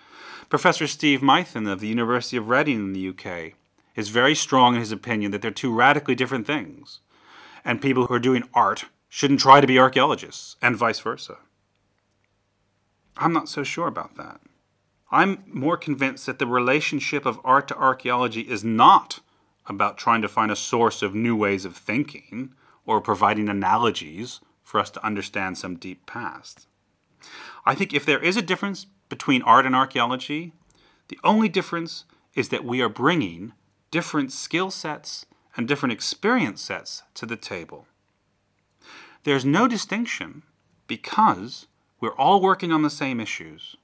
Professor 0.48 0.86
Steve 0.86 1.20
Mithen 1.20 1.70
of 1.70 1.80
the 1.80 1.88
University 1.88 2.36
of 2.36 2.48
Reading 2.48 2.76
in 2.76 2.92
the 2.92 3.08
UK 3.08 3.52
is 3.94 4.08
very 4.08 4.34
strong 4.34 4.74
in 4.74 4.80
his 4.80 4.92
opinion 4.92 5.30
that 5.30 5.42
they're 5.42 5.50
two 5.50 5.72
radically 5.72 6.14
different 6.14 6.46
things. 6.46 7.00
And 7.64 7.80
people 7.80 8.06
who 8.06 8.14
are 8.14 8.20
doing 8.20 8.48
art 8.54 8.86
shouldn't 9.08 9.40
try 9.40 9.60
to 9.60 9.66
be 9.66 9.78
archaeologists, 9.78 10.56
and 10.60 10.76
vice 10.76 11.00
versa. 11.00 11.38
I'm 13.16 13.32
not 13.32 13.48
so 13.48 13.62
sure 13.62 13.86
about 13.86 14.16
that. 14.16 14.40
I'm 15.10 15.44
more 15.46 15.76
convinced 15.76 16.26
that 16.26 16.38
the 16.38 16.46
relationship 16.46 17.26
of 17.26 17.40
art 17.44 17.68
to 17.68 17.76
archaeology 17.76 18.42
is 18.42 18.64
not 18.64 19.20
about 19.66 19.98
trying 19.98 20.22
to 20.22 20.28
find 20.28 20.50
a 20.50 20.56
source 20.56 21.02
of 21.02 21.14
new 21.14 21.36
ways 21.36 21.64
of 21.64 21.76
thinking 21.76 22.54
or 22.84 23.00
providing 23.00 23.48
analogies 23.48 24.40
for 24.62 24.80
us 24.80 24.90
to 24.90 25.04
understand 25.04 25.58
some 25.58 25.76
deep 25.76 26.06
past. 26.06 26.66
I 27.64 27.74
think 27.74 27.94
if 27.94 28.04
there 28.04 28.22
is 28.22 28.36
a 28.36 28.42
difference 28.42 28.86
between 29.08 29.42
art 29.42 29.66
and 29.66 29.74
archaeology, 29.74 30.52
the 31.08 31.18
only 31.22 31.48
difference 31.48 32.04
is 32.34 32.48
that 32.50 32.64
we 32.64 32.80
are 32.80 32.88
bringing 32.88 33.52
different 33.90 34.32
skill 34.32 34.70
sets 34.70 35.26
and 35.56 35.66
different 35.66 35.92
experience 35.92 36.60
sets 36.60 37.02
to 37.14 37.26
the 37.26 37.36
table. 37.36 37.86
There's 39.24 39.44
no 39.44 39.66
distinction 39.66 40.42
because 40.86 41.66
we're 42.00 42.14
all 42.14 42.40
working 42.40 42.72
on 42.72 42.82
the 42.82 42.90
same 42.90 43.20
issues. 43.20 43.76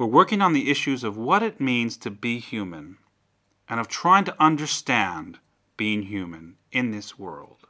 We're 0.00 0.06
working 0.06 0.40
on 0.40 0.54
the 0.54 0.70
issues 0.70 1.04
of 1.04 1.18
what 1.18 1.42
it 1.42 1.60
means 1.60 1.98
to 1.98 2.10
be 2.10 2.38
human 2.38 2.96
and 3.68 3.78
of 3.78 3.86
trying 3.86 4.24
to 4.24 4.42
understand 4.42 5.40
being 5.76 6.04
human 6.04 6.56
in 6.72 6.90
this 6.90 7.18
world. 7.18 7.66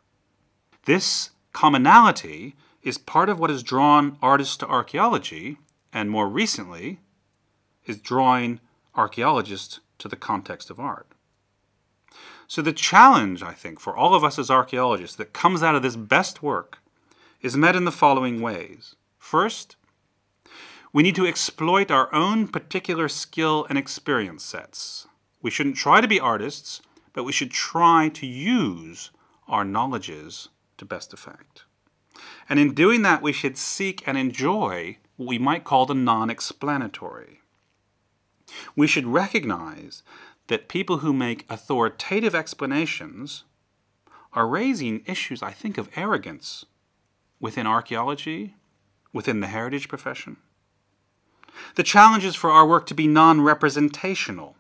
This 0.85 1.31
commonality 1.53 2.55
is 2.85 2.99
part 2.99 3.29
of 3.29 3.41
what 3.41 3.51
has 3.51 3.65
drawn 3.65 4.17
artists 4.23 4.57
to 4.59 4.69
archaeology, 4.69 5.59
and 5.93 6.09
more 6.09 6.29
recently, 6.29 7.01
is 7.85 7.99
drawing 7.99 8.61
archaeologists 8.95 9.81
to 9.99 10.07
the 10.07 10.15
context 10.15 10.71
of 10.71 10.79
art. 10.79 11.09
So, 12.47 12.63
the 12.63 12.73
challenge, 12.73 13.43
I 13.43 13.55
think, 13.55 13.81
for 13.81 13.97
all 13.97 14.15
of 14.15 14.23
us 14.23 14.39
as 14.39 14.53
archaeologists 14.53 15.17
that 15.17 15.33
comes 15.33 15.65
out 15.65 15.75
of 15.75 15.83
this 15.83 15.97
best 15.97 16.45
work 16.45 16.79
is 17.43 17.57
met 17.57 17.75
in 17.75 17.87
the 17.87 17.91
following 17.91 18.41
ways. 18.41 18.95
First, 19.19 19.75
we 20.93 21.03
need 21.03 21.15
to 21.15 21.27
exploit 21.27 21.91
our 21.91 22.13
own 22.15 22.49
particular 22.49 23.09
skill 23.09 23.67
and 23.69 23.79
experience 23.79 24.45
sets. 24.45 25.07
We 25.41 25.51
shouldn't 25.51 25.77
try 25.77 26.01
to 26.01 26.09
be 26.09 26.19
artists, 26.19 26.83
but 27.13 27.25
we 27.25 27.33
should 27.33 27.51
try 27.51 28.09
to 28.09 28.27
use 28.27 29.11
our 29.47 29.65
knowledges 29.65 30.49
to 30.79 30.85
best 30.85 31.13
effect. 31.13 31.65
And 32.49 32.59
in 32.59 32.75
doing 32.75 33.03
that, 33.03 33.23
we 33.23 33.33
should 33.33 33.57
seek 33.57 34.07
and 34.07 34.19
enjoy 34.19 34.99
what 35.17 35.29
we 35.29 35.39
might 35.39 35.65
call 35.65 35.87
the 35.87 35.95
non 35.95 36.29
explanatory. 36.29 37.41
We 38.75 38.89
should 38.89 39.07
recognize 39.07 40.03
that 40.49 40.69
people 40.69 40.99
who 40.99 41.13
make 41.13 41.47
authoritative 41.49 42.35
explanations 42.35 43.45
are 44.33 44.49
raising 44.49 45.03
issues, 45.07 45.43
I 45.43 45.53
think, 45.53 45.79
of 45.79 45.89
arrogance 45.95 46.65
within 47.39 47.67
archaeology, 47.67 48.57
within 49.13 49.41
the 49.41 49.47
heritage 49.47 49.89
profession. 49.89 50.37
The 51.75 51.83
challenge 51.83 52.25
is 52.25 52.37
for 52.37 52.51
our 52.51 52.67
work 52.67 52.87
to 52.87 52.95
be 52.95 53.07
non 53.07 53.41
representational, 53.41 54.57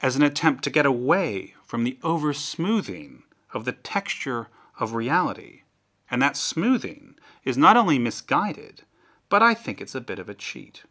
as 0.00 0.16
an 0.16 0.22
attempt 0.22 0.64
to 0.64 0.70
get 0.70 0.86
away 0.86 1.54
from 1.64 1.84
the 1.84 1.98
over 2.02 2.32
smoothing 2.32 3.22
of 3.52 3.64
the 3.64 3.72
texture 3.72 4.48
of 4.78 4.94
reality. 4.94 5.62
And 6.10 6.20
that 6.20 6.36
smoothing 6.36 7.14
is 7.44 7.56
not 7.56 7.76
only 7.76 7.98
misguided, 7.98 8.82
but 9.28 9.42
I 9.42 9.54
think 9.54 9.80
it's 9.80 9.94
a 9.94 10.00
bit 10.00 10.18
of 10.18 10.28
a 10.28 10.34
cheat. 10.34 10.82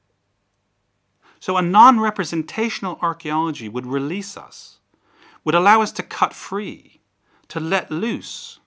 So 1.40 1.58
a 1.58 1.62
non 1.62 2.00
representational 2.00 3.00
archaeology 3.02 3.68
would 3.68 3.86
release 3.86 4.38
us, 4.38 4.80
would 5.44 5.56
allow 5.56 5.82
us 5.82 5.92
to 5.94 6.04
cut 6.04 6.34
free, 6.34 7.02
to 7.50 7.60
let 7.60 7.92
loose. 7.92 8.60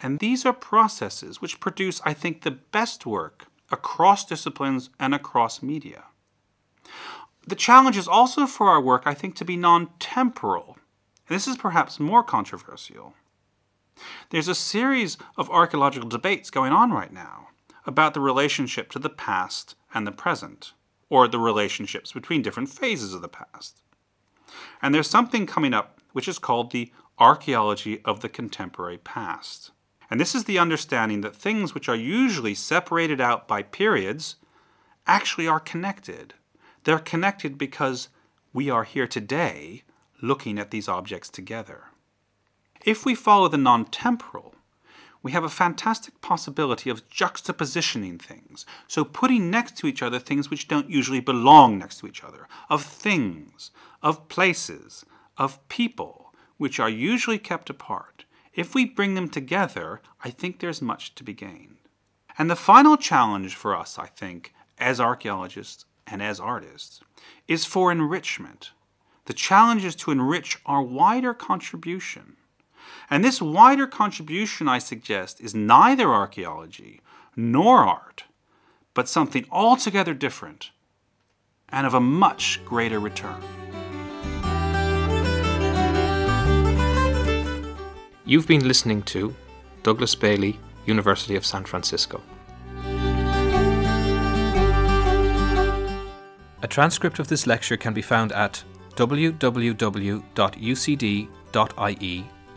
And 0.00 0.18
these 0.18 0.44
are 0.44 0.52
processes 0.52 1.40
which 1.40 1.60
produce, 1.60 2.00
I 2.04 2.12
think, 2.12 2.42
the 2.42 2.50
best 2.50 3.06
work 3.06 3.46
across 3.70 4.24
disciplines 4.24 4.90
and 4.98 5.14
across 5.14 5.62
media. 5.62 6.04
The 7.46 7.54
challenge 7.54 7.96
is 7.96 8.08
also 8.08 8.46
for 8.46 8.68
our 8.68 8.80
work, 8.80 9.02
I 9.06 9.14
think, 9.14 9.36
to 9.36 9.44
be 9.44 9.56
non 9.56 9.90
temporal. 9.98 10.78
This 11.28 11.46
is 11.46 11.56
perhaps 11.56 12.00
more 12.00 12.22
controversial. 12.22 13.14
There's 14.30 14.48
a 14.48 14.54
series 14.54 15.16
of 15.36 15.50
archaeological 15.50 16.08
debates 16.08 16.50
going 16.50 16.72
on 16.72 16.92
right 16.92 17.12
now 17.12 17.48
about 17.86 18.14
the 18.14 18.20
relationship 18.20 18.90
to 18.90 18.98
the 18.98 19.08
past 19.08 19.74
and 19.94 20.06
the 20.06 20.12
present 20.12 20.72
or 21.08 21.28
the 21.28 21.38
relationships 21.38 22.12
between 22.12 22.42
different 22.42 22.68
phases 22.68 23.14
of 23.14 23.22
the 23.22 23.28
past. 23.28 23.82
And 24.82 24.94
there's 24.94 25.08
something 25.08 25.46
coming 25.46 25.72
up 25.72 26.00
which 26.12 26.28
is 26.28 26.38
called 26.38 26.70
the 26.70 26.92
archaeology 27.18 28.00
of 28.04 28.20
the 28.20 28.28
contemporary 28.28 28.98
past. 28.98 29.70
And 30.10 30.20
this 30.20 30.34
is 30.34 30.44
the 30.44 30.58
understanding 30.58 31.20
that 31.22 31.34
things 31.34 31.74
which 31.74 31.88
are 31.88 31.96
usually 31.96 32.54
separated 32.54 33.20
out 33.20 33.48
by 33.48 33.62
periods 33.62 34.36
actually 35.06 35.48
are 35.48 35.60
connected. 35.60 36.34
They're 36.84 36.98
connected 36.98 37.58
because 37.58 38.08
we 38.52 38.70
are 38.70 38.84
here 38.84 39.06
today 39.06 39.82
looking 40.22 40.58
at 40.58 40.70
these 40.70 40.88
objects 40.88 41.28
together. 41.28 41.84
If 42.84 43.04
we 43.04 43.14
follow 43.14 43.48
the 43.48 43.58
non 43.58 43.86
temporal, 43.86 44.54
we 45.22 45.32
have 45.32 45.42
a 45.42 45.48
fantastic 45.48 46.20
possibility 46.20 46.88
of 46.88 47.08
juxtapositioning 47.08 48.22
things. 48.22 48.64
So, 48.86 49.04
putting 49.04 49.50
next 49.50 49.76
to 49.78 49.88
each 49.88 50.00
other 50.00 50.20
things 50.20 50.50
which 50.50 50.68
don't 50.68 50.88
usually 50.88 51.18
belong 51.18 51.78
next 51.78 51.98
to 51.98 52.06
each 52.06 52.22
other, 52.22 52.46
of 52.70 52.84
things, 52.84 53.72
of 54.04 54.28
places, 54.28 55.04
of 55.36 55.66
people, 55.68 56.32
which 56.58 56.78
are 56.78 56.88
usually 56.88 57.38
kept 57.38 57.68
apart. 57.68 58.24
If 58.56 58.74
we 58.74 58.84
bring 58.84 59.14
them 59.14 59.28
together, 59.28 60.00
I 60.24 60.30
think 60.30 60.58
there's 60.58 60.82
much 60.82 61.14
to 61.14 61.22
be 61.22 61.32
gained. 61.32 61.76
And 62.36 62.50
the 62.50 62.56
final 62.56 62.96
challenge 62.96 63.54
for 63.54 63.76
us, 63.76 64.00
I 64.00 64.06
think, 64.06 64.52
as 64.78 65.00
archaeologists 65.00 65.84
and 66.08 66.20
as 66.20 66.40
artists, 66.40 67.00
is 67.46 67.64
for 67.64 67.92
enrichment. 67.92 68.72
The 69.26 69.32
challenge 69.32 69.84
is 69.84 69.94
to 69.96 70.10
enrich 70.10 70.58
our 70.66 70.82
wider 70.82 71.34
contribution 71.34 72.36
and 73.10 73.24
this 73.24 73.40
wider 73.40 73.86
contribution, 73.86 74.68
I 74.68 74.78
suggest, 74.78 75.40
is 75.40 75.54
neither 75.54 76.12
archaeology 76.12 77.00
nor 77.36 77.78
art, 77.78 78.24
but 78.94 79.08
something 79.08 79.46
altogether 79.50 80.14
different 80.14 80.70
and 81.68 81.86
of 81.86 81.94
a 81.94 82.00
much 82.00 82.60
greater 82.64 82.98
return. 82.98 83.42
You've 88.28 88.48
been 88.48 88.66
listening 88.66 89.02
to 89.04 89.32
Douglas 89.84 90.16
Bailey, 90.16 90.58
University 90.84 91.36
of 91.36 91.46
San 91.46 91.64
Francisco. 91.64 92.20
A 96.60 96.68
transcript 96.68 97.20
of 97.20 97.28
this 97.28 97.46
lecture 97.46 97.76
can 97.76 97.94
be 97.94 98.02
found 98.02 98.32
at 98.32 98.64
www.ucd.ie 98.96 100.24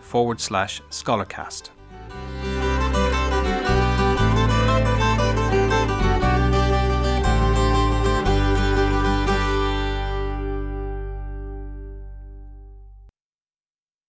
forward 0.02 0.42
slash 0.42 0.82
scholarcast. 0.90 1.70